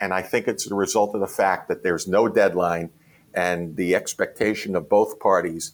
[0.00, 2.90] And I think it's a result of the fact that there's no deadline
[3.34, 5.72] and the expectation of both parties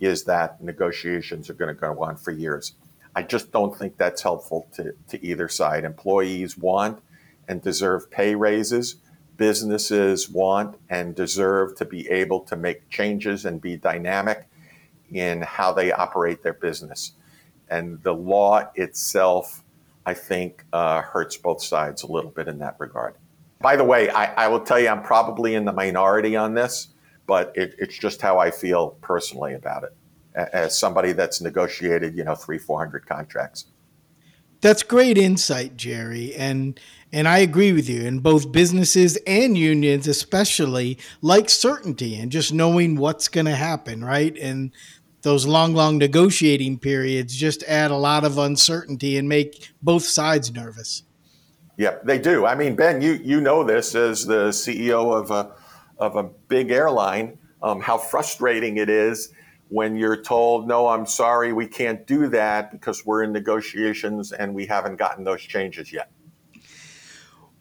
[0.00, 2.72] is that negotiations are going to go on for years.
[3.14, 5.84] I just don't think that's helpful to, to either side.
[5.84, 7.02] Employees want
[7.48, 8.96] and deserve pay raises.
[9.36, 14.48] Businesses want and deserve to be able to make changes and be dynamic
[15.10, 17.12] in how they operate their business.
[17.68, 19.62] And the law itself,
[20.06, 23.14] I think, uh, hurts both sides a little bit in that regard.
[23.60, 26.88] By the way, I, I, will tell you, I'm probably in the minority on this,
[27.26, 29.94] but it, it's just how I feel personally about it
[30.34, 33.66] as somebody that's negotiated, you know, three, 400 contracts.
[34.60, 36.34] That's great insight, Jerry.
[36.34, 36.78] And
[37.12, 38.06] and I agree with you.
[38.06, 44.04] And both businesses and unions, especially, like certainty and just knowing what's going to happen,
[44.04, 44.36] right?
[44.38, 44.70] And
[45.22, 50.52] those long, long negotiating periods just add a lot of uncertainty and make both sides
[50.52, 51.02] nervous.
[51.80, 52.44] Yeah, they do.
[52.44, 55.52] I mean, Ben, you you know this as the CEO of a
[55.96, 59.32] of a big airline, um, how frustrating it is
[59.70, 64.54] when you're told, "No, I'm sorry, we can't do that because we're in negotiations and
[64.54, 66.10] we haven't gotten those changes yet."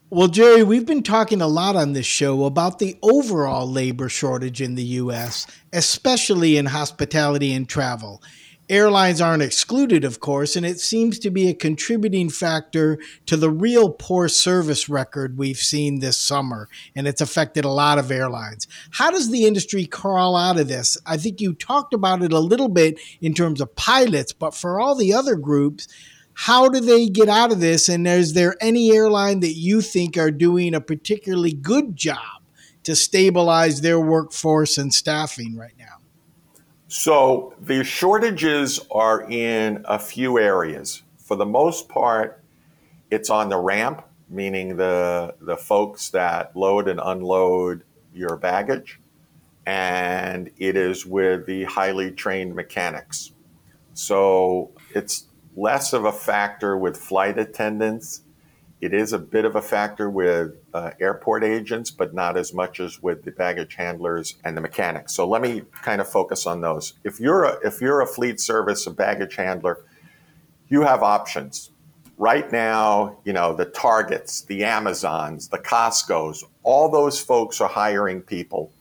[0.10, 4.62] Well, Jerry, we've been talking a lot on this show about the overall labor shortage
[4.62, 8.22] in the U.S., especially in hospitality and travel.
[8.70, 13.50] Airlines aren't excluded, of course, and it seems to be a contributing factor to the
[13.50, 18.68] real poor service record we've seen this summer, and it's affected a lot of airlines.
[18.92, 21.00] How does the industry crawl out of this?
[21.04, 24.80] I think you talked about it a little bit in terms of pilots, but for
[24.80, 25.88] all the other groups,
[26.34, 27.90] how do they get out of this?
[27.90, 32.44] And is there any airline that you think are doing a particularly good job
[32.84, 35.99] to stabilize their workforce and staffing right now?
[36.92, 41.04] So the shortages are in a few areas.
[41.20, 42.44] For the most part,
[43.12, 49.00] it's on the ramp, meaning the the folks that load and unload your baggage,
[49.68, 53.34] and it is with the highly trained mechanics.
[53.94, 58.24] So it's less of a factor with flight attendants
[58.82, 62.80] it is a bit of a factor with uh, airport agents, but not as much
[62.80, 65.14] as with the baggage handlers and the mechanics.
[65.14, 66.94] So let me kind of focus on those.
[67.04, 69.84] If you're a, if you're a fleet service, a baggage handler,
[70.70, 71.72] you have options.
[72.18, 78.22] Right now, you know, the Targets, the Amazons, the Costco's, all those folks are hiring
[78.22, 78.72] people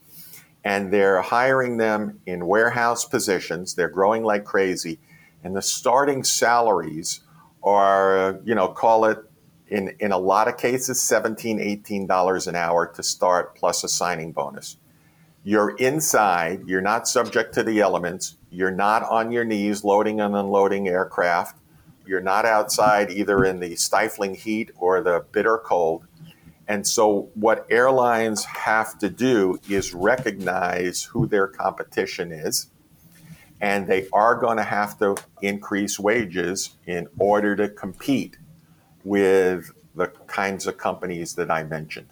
[0.63, 3.75] and they're hiring them in warehouse positions.
[3.75, 4.99] They're growing like crazy.
[5.43, 7.21] And the starting salaries
[7.63, 9.19] are, you know, call it
[9.69, 14.31] in, in a lot of cases, $17, $18 an hour to start plus a signing
[14.31, 14.77] bonus.
[15.43, 20.35] You're inside, you're not subject to the elements, you're not on your knees loading and
[20.35, 21.57] unloading aircraft,
[22.05, 26.05] you're not outside either in the stifling heat or the bitter cold.
[26.67, 32.67] And so, what airlines have to do is recognize who their competition is,
[33.61, 38.37] and they are going to have to increase wages in order to compete
[39.03, 42.07] with the kinds of companies that I mentioned.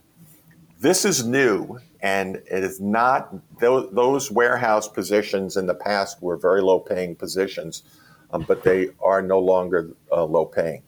[0.79, 6.61] This is new, and it is not those, warehouse positions in the past were very
[6.61, 7.83] low paying positions,
[8.31, 10.83] um, but they are no longer uh, low paying.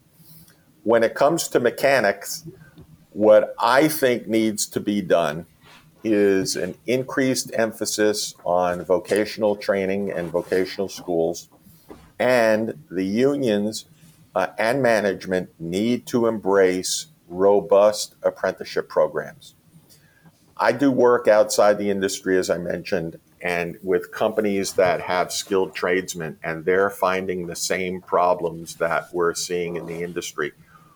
[0.83, 2.45] When it comes to mechanics,
[3.11, 5.45] what I think needs to be done
[6.03, 11.49] is an increased emphasis on vocational training and vocational schools,
[12.19, 13.85] and the unions
[14.35, 19.55] uh, and management need to embrace robust apprenticeship programs.
[20.57, 25.73] I do work outside the industry, as I mentioned, and with companies that have skilled
[25.73, 30.51] tradesmen, and they're finding the same problems that we're seeing in the industry.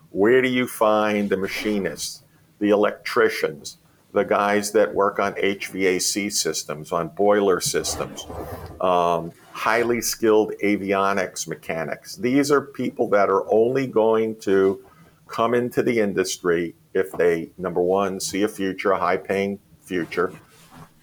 [0.09, 2.23] Where do you find the machinists,
[2.59, 3.77] the electricians,
[4.13, 8.25] the guys that work on HVAC systems, on boiler systems,
[8.79, 12.15] um, highly skilled avionics mechanics.
[12.15, 14.83] These are people that are only going to
[15.27, 20.31] come into the industry if they, number one, see a future, a high paying future,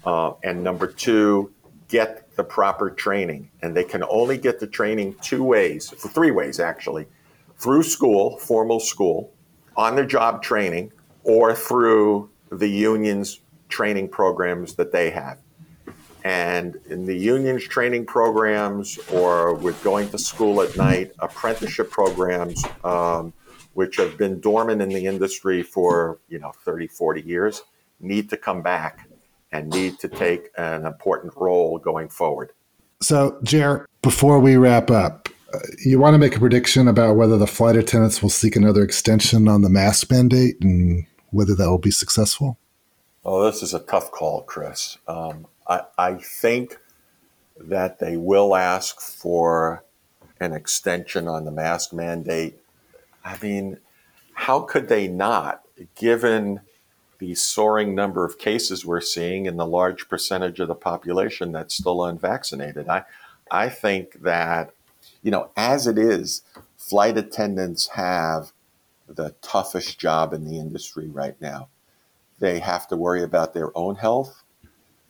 [0.04, 1.52] uh, and number two,
[1.88, 3.50] get the proper training.
[3.60, 7.06] And they can only get the training two ways, three ways actually
[7.58, 9.32] through school, formal school,
[9.76, 10.92] on the job training,
[11.24, 15.38] or through the union's training programs that they have.
[16.22, 22.62] And in the unions training programs or with going to school at night, apprenticeship programs,
[22.84, 23.32] um,
[23.72, 27.62] which have been dormant in the industry for, you know, 30, 40 years,
[28.00, 29.08] need to come back
[29.52, 32.50] and need to take an important role going forward.
[33.02, 37.38] So, Jer, before we wrap up, uh, you want to make a prediction about whether
[37.38, 41.78] the flight attendants will seek another extension on the mask mandate and whether that will
[41.78, 42.58] be successful?
[43.24, 44.98] Oh, this is a tough call, Chris.
[45.06, 46.78] Um, I, I think
[47.58, 49.84] that they will ask for
[50.40, 52.58] an extension on the mask mandate.
[53.24, 53.78] I mean,
[54.32, 55.62] how could they not,
[55.94, 56.60] given
[57.18, 61.76] the soaring number of cases we're seeing and the large percentage of the population that's
[61.76, 62.88] still unvaccinated?
[62.88, 63.04] I,
[63.50, 64.72] I think that,
[65.22, 66.40] you know, as it is,
[66.78, 68.52] flight attendants have
[69.14, 71.68] the toughest job in the industry right now.
[72.38, 74.42] They have to worry about their own health,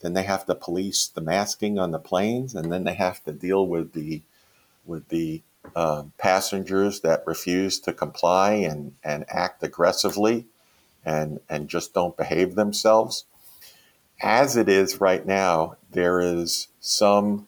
[0.01, 3.33] then they have to police the masking on the planes, and then they have to
[3.33, 4.23] deal with the
[4.85, 5.43] with the
[5.77, 10.47] uh, passengers that refuse to comply and, and act aggressively
[11.05, 13.25] and and just don't behave themselves.
[14.23, 17.47] As it is right now, there is some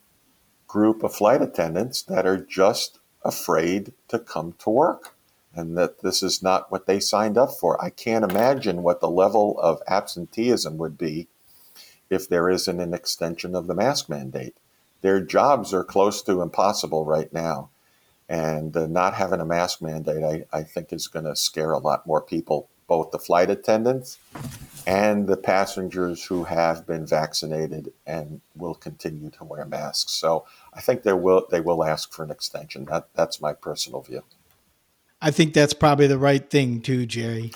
[0.67, 5.15] group of flight attendants that are just afraid to come to work
[5.55, 7.83] and that this is not what they signed up for.
[7.83, 11.29] I can't imagine what the level of absenteeism would be
[12.11, 14.57] if there isn't an extension of the mask mandate.
[15.03, 17.71] Their jobs are close to impossible right now.
[18.29, 20.23] And uh, not having a mask mandate,
[20.53, 24.19] I, I think, is going to scare a lot more people, both the flight attendants
[24.87, 30.13] and the passengers who have been vaccinated and will continue to wear masks.
[30.13, 32.87] So I think they will they will ask for an extension.
[32.87, 34.23] That that's my personal view.
[35.23, 37.53] I think that's probably the right thing too, Jerry.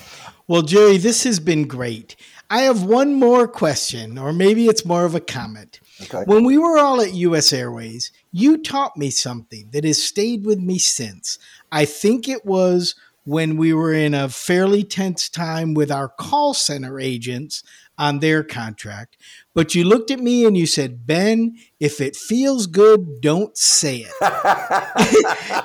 [0.47, 2.15] Well, Jerry, this has been great.
[2.49, 5.81] I have one more question, or maybe it's more of a comment.
[6.01, 6.23] Okay.
[6.25, 10.59] When we were all at US Airways, you taught me something that has stayed with
[10.59, 11.37] me since.
[11.69, 12.95] I think it was
[13.25, 17.61] when we were in a fairly tense time with our call center agents
[17.97, 19.17] on their contract.
[19.57, 24.05] But you looked at me and you said, Ben, if it feels good, don't say
[24.07, 24.13] it.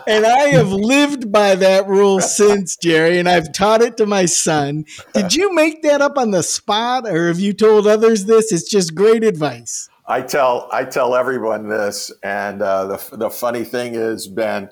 [0.07, 4.25] and I have lived by that rule since, Jerry, and I've taught it to my
[4.25, 4.87] son.
[5.13, 8.51] Did you make that up on the spot or have you told others this?
[8.51, 9.91] It's just great advice.
[10.07, 14.71] I tell I tell everyone this, and uh, the the funny thing is, Ben,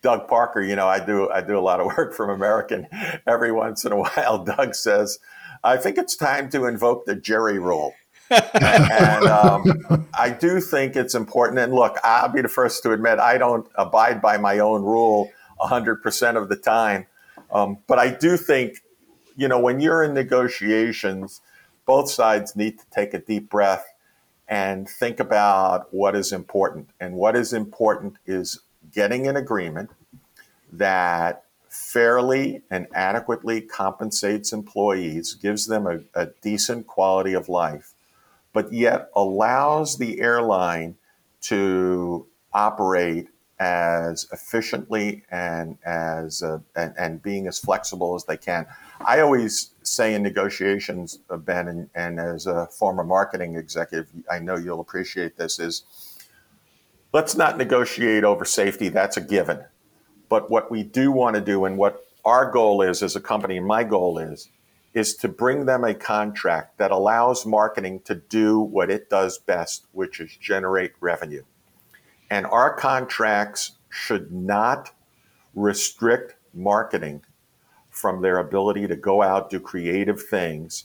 [0.00, 0.62] Doug Parker.
[0.62, 2.88] You know, I do I do a lot of work from American.
[3.26, 5.18] Every once in a while, Doug says,
[5.62, 7.92] "I think it's time to invoke the Jerry rule."
[8.30, 11.58] And um, I do think it's important.
[11.58, 15.30] And look, I'll be the first to admit I don't abide by my own rule
[15.60, 17.06] 100% of the time.
[17.52, 18.78] Um, but I do think,
[19.36, 21.40] you know, when you're in negotiations,
[21.86, 23.86] both sides need to take a deep breath
[24.48, 26.90] and think about what is important.
[27.00, 28.60] And what is important is
[28.92, 29.90] getting an agreement
[30.72, 37.93] that fairly and adequately compensates employees, gives them a, a decent quality of life
[38.54, 40.96] but yet allows the airline
[41.42, 43.28] to operate
[43.58, 48.66] as efficiently and as uh, and, and, being as flexible as they can.
[49.06, 54.40] I always say in negotiations, uh, Ben, and, and, as a former marketing executive, I
[54.40, 55.60] know you'll appreciate this.
[55.60, 55.84] Is
[57.12, 58.88] let's not negotiate over safety.
[58.88, 59.64] That's a given.
[60.28, 63.56] But what we do want to do, and what our goal is as a company,
[63.58, 64.48] and my goal is,
[64.94, 69.86] is to bring them a contract that allows marketing to do what it does best,
[69.92, 71.42] which is generate revenue.
[72.30, 74.92] And our contracts should not
[75.54, 77.22] restrict marketing
[77.90, 80.84] from their ability to go out, do creative things,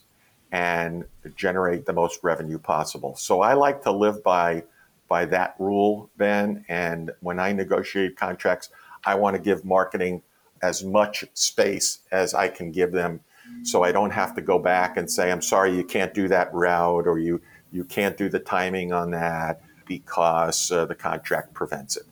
[0.52, 1.06] and
[1.36, 3.16] generate the most revenue possible.
[3.16, 4.64] So I like to live by
[5.08, 6.64] by that rule, Ben.
[6.70, 8.70] And when I negotiate contracts,
[9.04, 10.22] I want to give marketing
[10.62, 13.22] as much space as I can give them
[13.64, 16.54] so I don't have to go back and say, I'm sorry, you can't do that
[16.54, 17.42] route or you,
[17.72, 22.04] you can't do the timing on that because uh, the contract prevents it.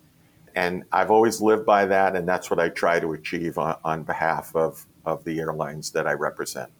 [0.54, 4.02] And I've always lived by that, and that's what I try to achieve on, on
[4.02, 6.70] behalf of, of the airlines that I represent.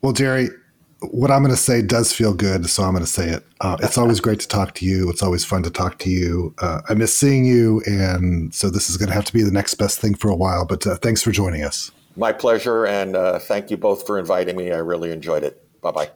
[0.00, 0.48] Well, Jerry,
[1.10, 3.44] what I'm going to say does feel good, so I'm going to say it.
[3.60, 5.10] Uh, it's always great to talk to you.
[5.10, 6.54] It's always fun to talk to you.
[6.58, 9.50] Uh, I miss seeing you, and so this is going to have to be the
[9.50, 10.64] next best thing for a while.
[10.64, 11.90] But uh, thanks for joining us.
[12.16, 14.70] My pleasure, and uh, thank you both for inviting me.
[14.70, 15.62] I really enjoyed it.
[15.80, 16.10] Bye bye.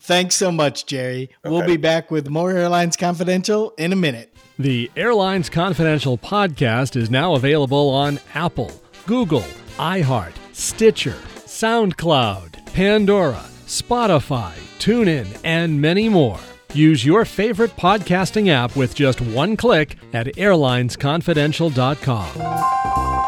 [0.00, 1.30] Thanks so much, Jerry.
[1.44, 1.54] Okay.
[1.54, 4.34] We'll be back with more Airlines Confidential in a minute.
[4.58, 8.72] The Airlines Confidential podcast is now available on Apple,
[9.06, 9.44] Google,
[9.78, 16.40] iHeart, Stitcher, SoundCloud, Pandora, Spotify, TuneIn, and many more.
[16.74, 23.21] Use your favorite podcasting app with just one click at airlinesconfidential.com.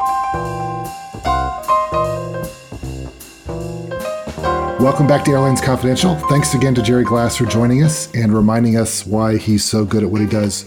[4.84, 6.14] Welcome back to Airlines Confidential.
[6.28, 10.02] Thanks again to Jerry Glass for joining us and reminding us why he's so good
[10.02, 10.66] at what he does.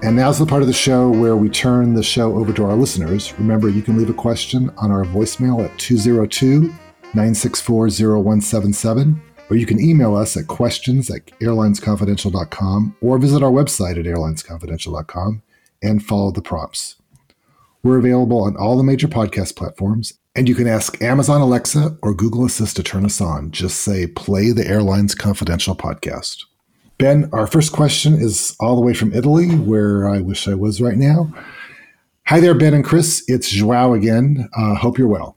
[0.00, 2.76] And now's the part of the show where we turn the show over to our
[2.76, 3.36] listeners.
[3.40, 6.60] Remember, you can leave a question on our voicemail at 202
[7.14, 9.20] 964 0177
[9.50, 15.42] or you can email us at questions at airlinesconfidential.com or visit our website at airlinesconfidential.com
[15.82, 16.94] and follow the prompts.
[17.82, 22.14] We're available on all the major podcast platforms, and you can ask Amazon Alexa or
[22.14, 23.50] Google Assist to turn us on.
[23.50, 26.44] Just say, play the Airlines Confidential podcast.
[26.98, 30.80] Ben, our first question is all the way from Italy, where I wish I was
[30.80, 31.32] right now.
[32.26, 33.24] Hi there, Ben and Chris.
[33.28, 34.48] It's Joao again.
[34.56, 35.36] Uh, hope you're well.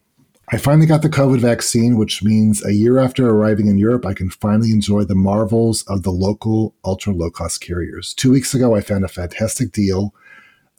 [0.50, 4.14] I finally got the COVID vaccine, which means a year after arriving in Europe, I
[4.14, 8.14] can finally enjoy the marvels of the local ultra low cost carriers.
[8.14, 10.14] Two weeks ago, I found a fantastic deal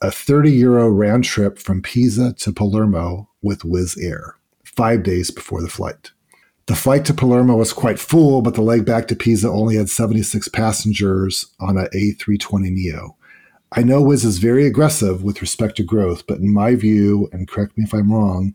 [0.03, 5.62] a 30 euro round trip from Pisa to Palermo with Wizz Air, five days before
[5.62, 6.11] the flight.
[6.66, 9.88] The flight to Palermo was quite full, but the leg back to Pisa only had
[9.88, 13.14] 76 passengers on a A320neo.
[13.72, 17.49] I know Wizz is very aggressive with respect to growth, but in my view, and
[17.49, 18.55] correct me if I'm wrong,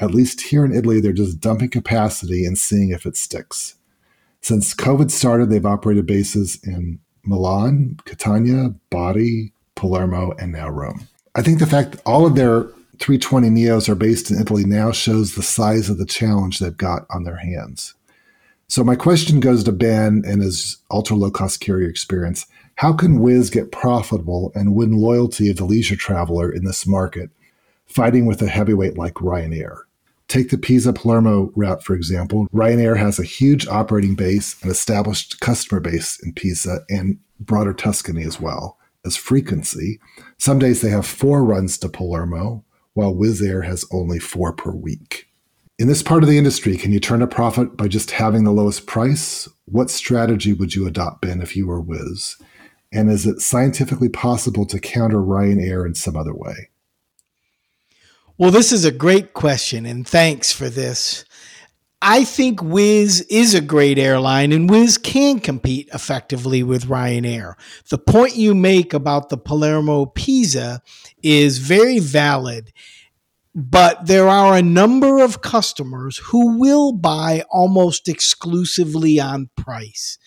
[0.00, 3.76] at least here in Italy, they're just dumping capacity and seeing if it sticks.
[4.40, 11.08] Since COVID started, they've operated bases in Milan, Catania, Bari, Palermo, and now Rome.
[11.34, 12.68] I think the fact that all of their
[12.98, 17.06] 320 Neos are based in Italy now shows the size of the challenge they've got
[17.10, 17.94] on their hands.
[18.68, 22.46] So, my question goes to Ben and his ultra low cost carrier experience.
[22.76, 27.30] How can Wizz get profitable and win loyalty of the leisure traveler in this market
[27.86, 29.82] fighting with a heavyweight like Ryanair.
[30.26, 32.48] Take the Pisa Palermo route, for example.
[32.52, 38.24] Ryanair has a huge operating base and established customer base in Pisa and broader Tuscany
[38.24, 40.00] as well as frequency.
[40.38, 42.64] Some days they have four runs to Palermo,
[42.94, 45.28] while Wizz Air has only four per week.
[45.78, 48.52] In this part of the industry, can you turn a profit by just having the
[48.52, 49.48] lowest price?
[49.66, 52.40] What strategy would you adopt, Ben, if you were Wizz?
[52.92, 56.70] And is it scientifically possible to counter Ryanair in some other way?
[58.38, 61.24] Well, this is a great question, and thanks for this.
[62.06, 67.54] I think Wizz is a great airline, and Wizz can compete effectively with Ryanair.
[67.88, 70.82] The point you make about the Palermo Pisa
[71.22, 72.74] is very valid,
[73.54, 80.18] but there are a number of customers who will buy almost exclusively on price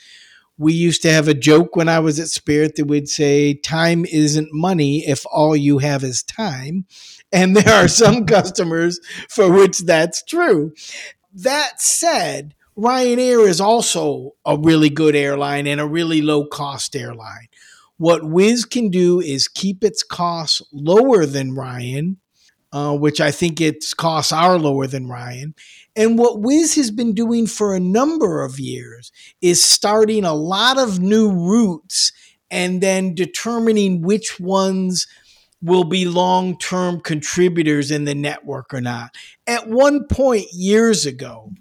[0.58, 4.06] we used to have a joke when I was at Spirit that would say, Time
[4.06, 6.86] isn't money if all you have is time.
[7.32, 9.00] And there are some customers
[9.30, 10.74] for which that's true.
[11.38, 17.48] That said, Ryanair is also a really good airline and a really low cost airline.
[17.98, 22.18] What Wizz can do is keep its costs lower than Ryan,
[22.74, 25.54] uh, which I think its costs are lower than Ryan,
[25.96, 30.80] and what Wizz has been doing for a number of years is starting a lot
[30.80, 32.12] of new routes
[32.50, 35.06] and then determining which ones
[35.62, 39.16] will be long term contributors in the network or not.
[39.45, 41.51] At one point years ago,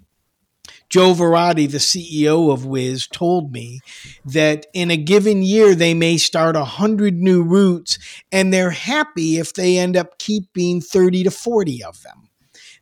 [0.89, 3.81] Joe Varadi, the CEO of Wizz, told me
[4.25, 7.99] that in a given year they may start 100 new routes
[8.31, 12.27] and they're happy if they end up keeping 30 to 40 of them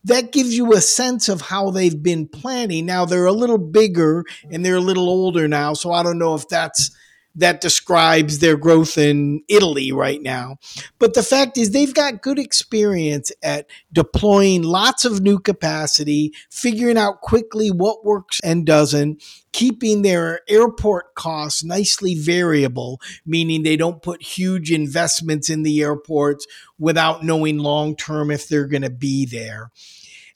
[0.05, 2.87] that gives you a sense of how they've been planning.
[2.87, 6.35] Now they're a little bigger and they're a little older now, so I don't know
[6.35, 6.95] if that's
[7.37, 10.57] that describes their growth in Italy right now.
[10.99, 16.99] But the fact is, they've got good experience at deploying lots of new capacity, figuring
[16.99, 19.23] out quickly what works and doesn't,
[19.53, 26.47] keeping their airport costs nicely variable, meaning they don't put huge investments in the airports
[26.79, 29.71] without knowing long term if they're going to be there.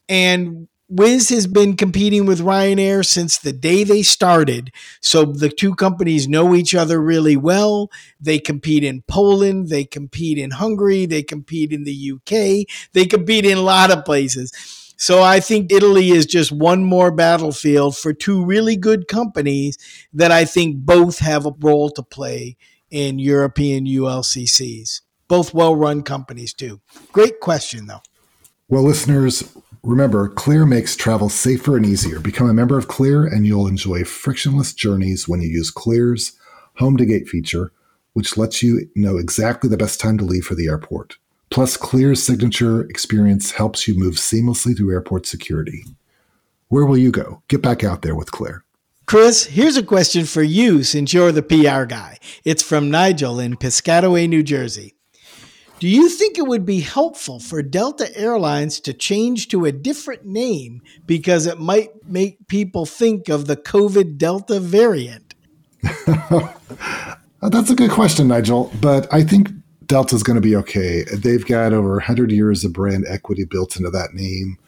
[0.09, 4.73] And Wizz has been competing with Ryanair since the day they started.
[5.03, 7.91] So the two companies know each other really well.
[8.19, 13.45] They compete in Poland, they compete in Hungary, they compete in the UK, they compete
[13.45, 14.51] in a lot of places.
[14.97, 19.79] So I think Italy is just one more battlefield for two really good companies
[20.13, 22.57] that I think both have a role to play
[22.91, 25.03] in European ULCCs.
[25.29, 26.81] Both well run companies, too.
[27.13, 28.01] Great question, though.
[28.69, 29.45] Well, listeners,
[29.89, 32.21] Remember, Clear makes travel safer and easier.
[32.21, 36.33] Become a member of Clear and you'll enjoy frictionless journeys when you use Clear's
[36.75, 37.73] Home to Gate feature,
[38.13, 41.17] which lets you know exactly the best time to leave for the airport.
[41.49, 45.87] Plus, Clear's signature experience helps you move seamlessly through airport security.
[46.69, 47.43] Where will you go?
[47.49, 48.65] Get back out there with Clear.
[49.07, 52.19] Chris, here's a question for you since you're the PR guy.
[52.45, 54.98] It's from Nigel in Piscataway, New Jersey.
[55.81, 60.25] Do you think it would be helpful for Delta Airlines to change to a different
[60.25, 65.35] name because it might make people think of the COVID Delta variant?
[67.41, 68.73] That's a good question, Nigel.
[68.81, 69.51] But I think
[69.87, 71.05] Delta's going to be okay.
[71.15, 74.59] They've got over 100 years of brand equity built into that name.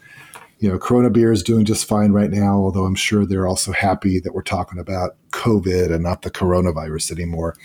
[0.61, 3.73] You know, Corona Beer is doing just fine right now, although I'm sure they're also
[3.73, 7.57] happy that we're talking about COVID and not the coronavirus anymore.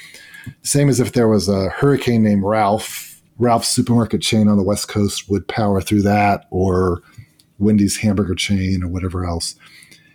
[0.64, 4.88] Same as if there was a hurricane named Ralph Ralph's supermarket chain on the West
[4.88, 7.02] Coast would power through that, or
[7.60, 9.56] Wendy's hamburger chain, or whatever else.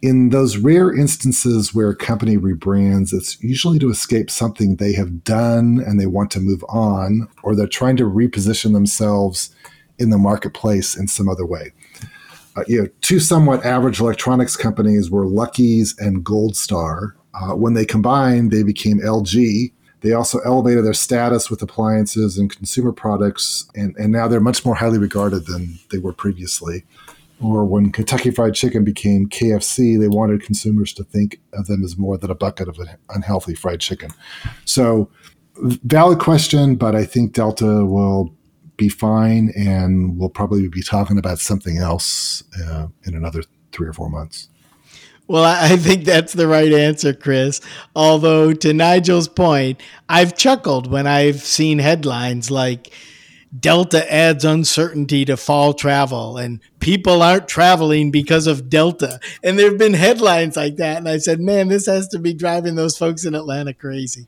[0.02, 5.24] In those rare instances where a company rebrands, it's usually to escape something they have
[5.24, 9.54] done and they want to move on, or they're trying to reposition themselves
[9.98, 11.72] in the marketplace in some other way.
[12.56, 17.14] Uh, you know, two somewhat average electronics companies were Lucky's and Gold Star.
[17.34, 22.54] Uh, when they combined, they became LG, they also elevated their status with appliances and
[22.54, 26.84] consumer products, and, and now they're much more highly regarded than they were previously.
[27.42, 31.96] Or when Kentucky Fried Chicken became KFC, they wanted consumers to think of them as
[31.96, 32.78] more than a bucket of
[33.08, 34.10] unhealthy fried chicken.
[34.66, 35.08] So,
[35.56, 38.34] valid question, but I think Delta will
[38.76, 43.42] be fine, and we'll probably be talking about something else uh, in another
[43.72, 44.49] three or four months.
[45.30, 47.60] Well, I think that's the right answer, Chris.
[47.94, 52.92] Although, to Nigel's point, I've chuckled when I've seen headlines like
[53.56, 59.20] Delta adds uncertainty to fall travel and people aren't traveling because of Delta.
[59.40, 60.96] And there have been headlines like that.
[60.96, 64.26] And I said, man, this has to be driving those folks in Atlanta crazy.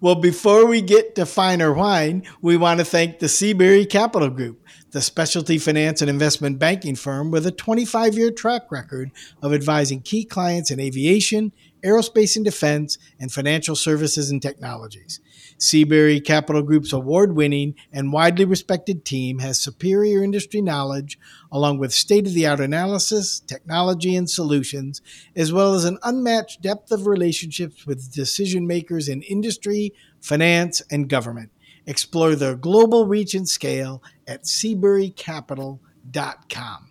[0.00, 4.30] Well, before we get to fine or whine, we want to thank the Seabury Capital
[4.30, 4.65] Group
[4.96, 9.10] the specialty finance and investment banking firm with a 25 year track record
[9.42, 11.52] of advising key clients in aviation,
[11.84, 15.20] aerospace and defense, and financial services and technologies.
[15.58, 21.18] Seabury Capital Group's award winning and widely respected team has superior industry knowledge,
[21.52, 25.02] along with state of the art analysis, technology, and solutions,
[25.36, 29.92] as well as an unmatched depth of relationships with decision makers in industry,
[30.22, 31.50] finance, and government.
[31.86, 36.90] Explore their global reach and scale at SeaburyCapital.com.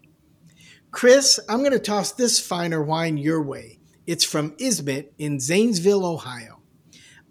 [0.91, 3.79] Chris, I'm going to toss this fine or whine your way.
[4.07, 6.61] It's from Ismit in Zanesville, Ohio.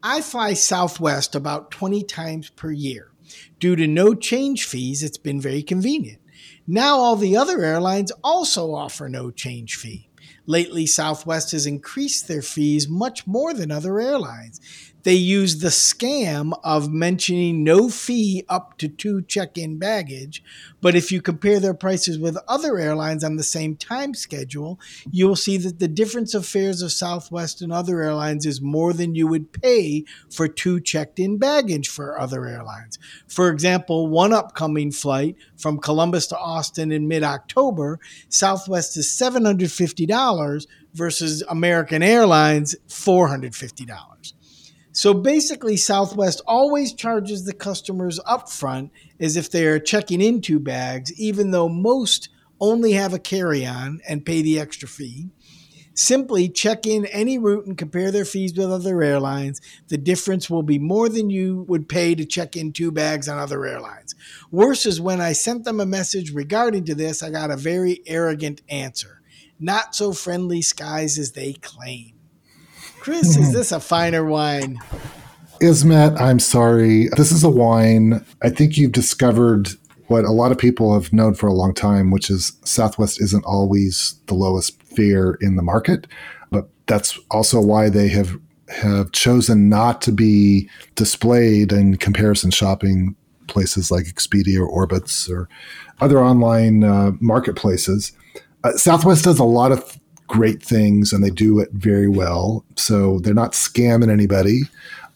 [0.03, 3.11] I fly Southwest about 20 times per year.
[3.59, 6.21] Due to no change fees, it's been very convenient.
[6.67, 10.11] Now, all the other airlines also offer no change fee.
[10.47, 14.61] Lately, Southwest has increased their fees much more than other airlines
[15.05, 20.43] they use the scam of mentioning no fee up to two check in baggage.
[20.81, 24.81] But if you compare their prices with other airlines on the same time schedule,
[25.11, 29.15] you'll see that the difference of fares of Southwest and other airlines is more than
[29.15, 32.99] you would pay for two checked in baggage for other airlines.
[33.29, 40.67] For example, one upcoming flight from Columbus to Austin in mid October, Southwest is $750
[40.95, 44.33] versus American Airlines $450.
[44.95, 50.61] So basically, Southwest always charges the customers upfront as if they are checking in two
[50.61, 52.29] bags, even though most
[52.61, 55.31] only have a carry on and pay the extra fee.
[55.95, 59.61] Simply check in any route and compare their fees with other airlines.
[59.89, 63.37] The difference will be more than you would pay to check in two bags on
[63.37, 64.15] other airlines.
[64.53, 68.01] Worse is when I sent them a message regarding to this, I got a very
[68.07, 69.23] arrogant answer.
[69.59, 72.14] Not so friendly skies as they claim.
[73.05, 74.79] Chris, is this a fine or whine?
[75.61, 77.09] Ismet, I'm sorry.
[77.19, 78.25] This is a whine.
[78.41, 79.69] I think you've discovered
[80.07, 83.45] what a lot of people have known for a long time, which is Southwest isn't
[83.45, 86.07] always the lowest fare in the market,
[86.51, 93.15] but that's also why they have have chosen not to be displayed in comparison shopping
[93.49, 95.47] places like Expedia or Orbitz or
[96.01, 98.13] other online uh, marketplaces.
[98.65, 102.65] Uh, Southwest does a lot of great things and they do it very well.
[102.77, 104.63] So they're not scamming anybody.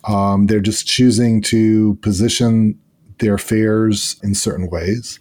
[0.04, 2.78] Um, they're just choosing to position
[3.18, 5.18] their fares in certain ways.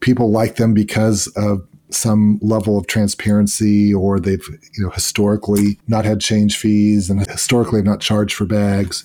[0.00, 6.04] People like them because of some level of transparency or they've you know historically not
[6.04, 9.04] had change fees and historically have not charged for bags.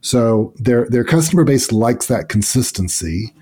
[0.00, 3.34] So their their customer base likes that consistency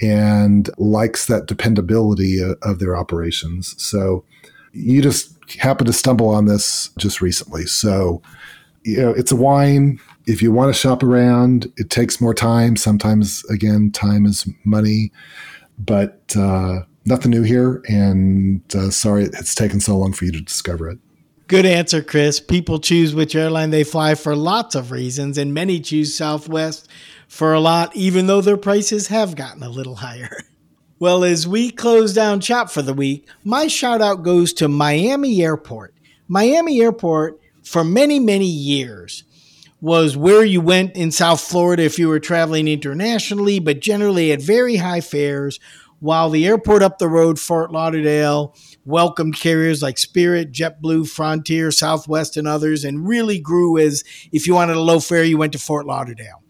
[0.00, 3.74] and likes that dependability of, of their operations.
[3.82, 4.24] So
[4.72, 7.66] you just happened to stumble on this just recently.
[7.66, 8.22] So,
[8.82, 10.00] you know, it's a whine.
[10.26, 12.76] If you want to shop around, it takes more time.
[12.76, 15.12] Sometimes, again, time is money,
[15.78, 17.82] but uh, nothing new here.
[17.88, 20.98] And uh, sorry it's taken so long for you to discover it.
[21.50, 22.38] Good answer, Chris.
[22.38, 26.88] People choose which airline they fly for lots of reasons, and many choose Southwest
[27.26, 30.30] for a lot, even though their prices have gotten a little higher.
[31.00, 35.42] Well, as we close down shop for the week, my shout out goes to Miami
[35.42, 35.94] Airport.
[36.28, 39.24] Miami Airport, for many, many years,
[39.80, 44.42] was where you went in South Florida if you were traveling internationally, but generally at
[44.42, 45.58] very high fares,
[46.00, 52.36] while the airport up the road, Fort Lauderdale, welcomed carriers like Spirit, JetBlue, Frontier, Southwest,
[52.36, 55.58] and others, and really grew as if you wanted a low fare, you went to
[55.58, 56.42] Fort Lauderdale.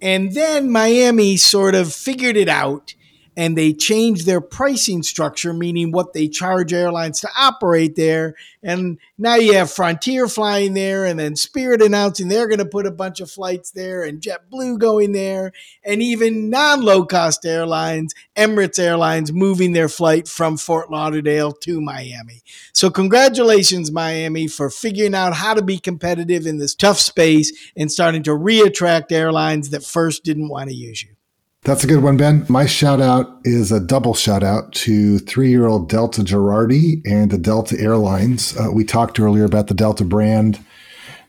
[0.00, 2.94] And then Miami sort of figured it out
[3.36, 8.34] and they changed their pricing structure, meaning what they charge airlines to operate there.
[8.62, 12.86] And now you have Frontier flying there, and then Spirit announcing they're going to put
[12.86, 15.52] a bunch of flights there, and JetBlue going there,
[15.84, 21.80] and even non low cost airlines, Emirates Airlines, moving their flight from Fort Lauderdale to
[21.80, 22.42] Miami.
[22.72, 27.90] So, congratulations, Miami, for figuring out how to be competitive in this tough space and
[27.90, 31.14] starting to re attract airlines that first didn't want to use you.
[31.64, 32.44] That's a good one, Ben.
[32.48, 37.30] My shout out is a double shout out to three year old Delta Girardi and
[37.30, 38.56] the Delta Airlines.
[38.56, 40.58] Uh, we talked earlier about the Delta brand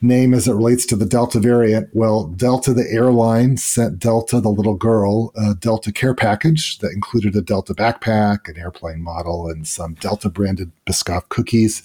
[0.02, 1.88] name as it relates to the Delta variant.
[1.94, 7.36] Well, Delta, the airline, sent Delta, the little girl, a Delta care package that included
[7.36, 11.84] a Delta backpack, an airplane model, and some Delta branded Biscoff cookies,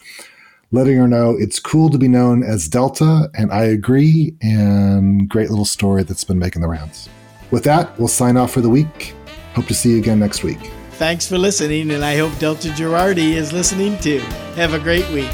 [0.73, 3.29] letting her know it's cool to be known as Delta.
[3.35, 4.35] And I agree.
[4.41, 7.11] And great little story that's been making the rounds.
[7.51, 9.15] With that, we'll sign off for the week.
[9.55, 10.59] Hope to see you again next week.
[10.93, 14.19] Thanks for listening, and I hope Delta Girardi is listening too.
[14.57, 15.31] Have a great week.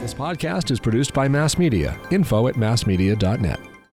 [0.00, 1.98] This podcast is produced by Mass Media.
[2.10, 3.71] Info at massmedia.net.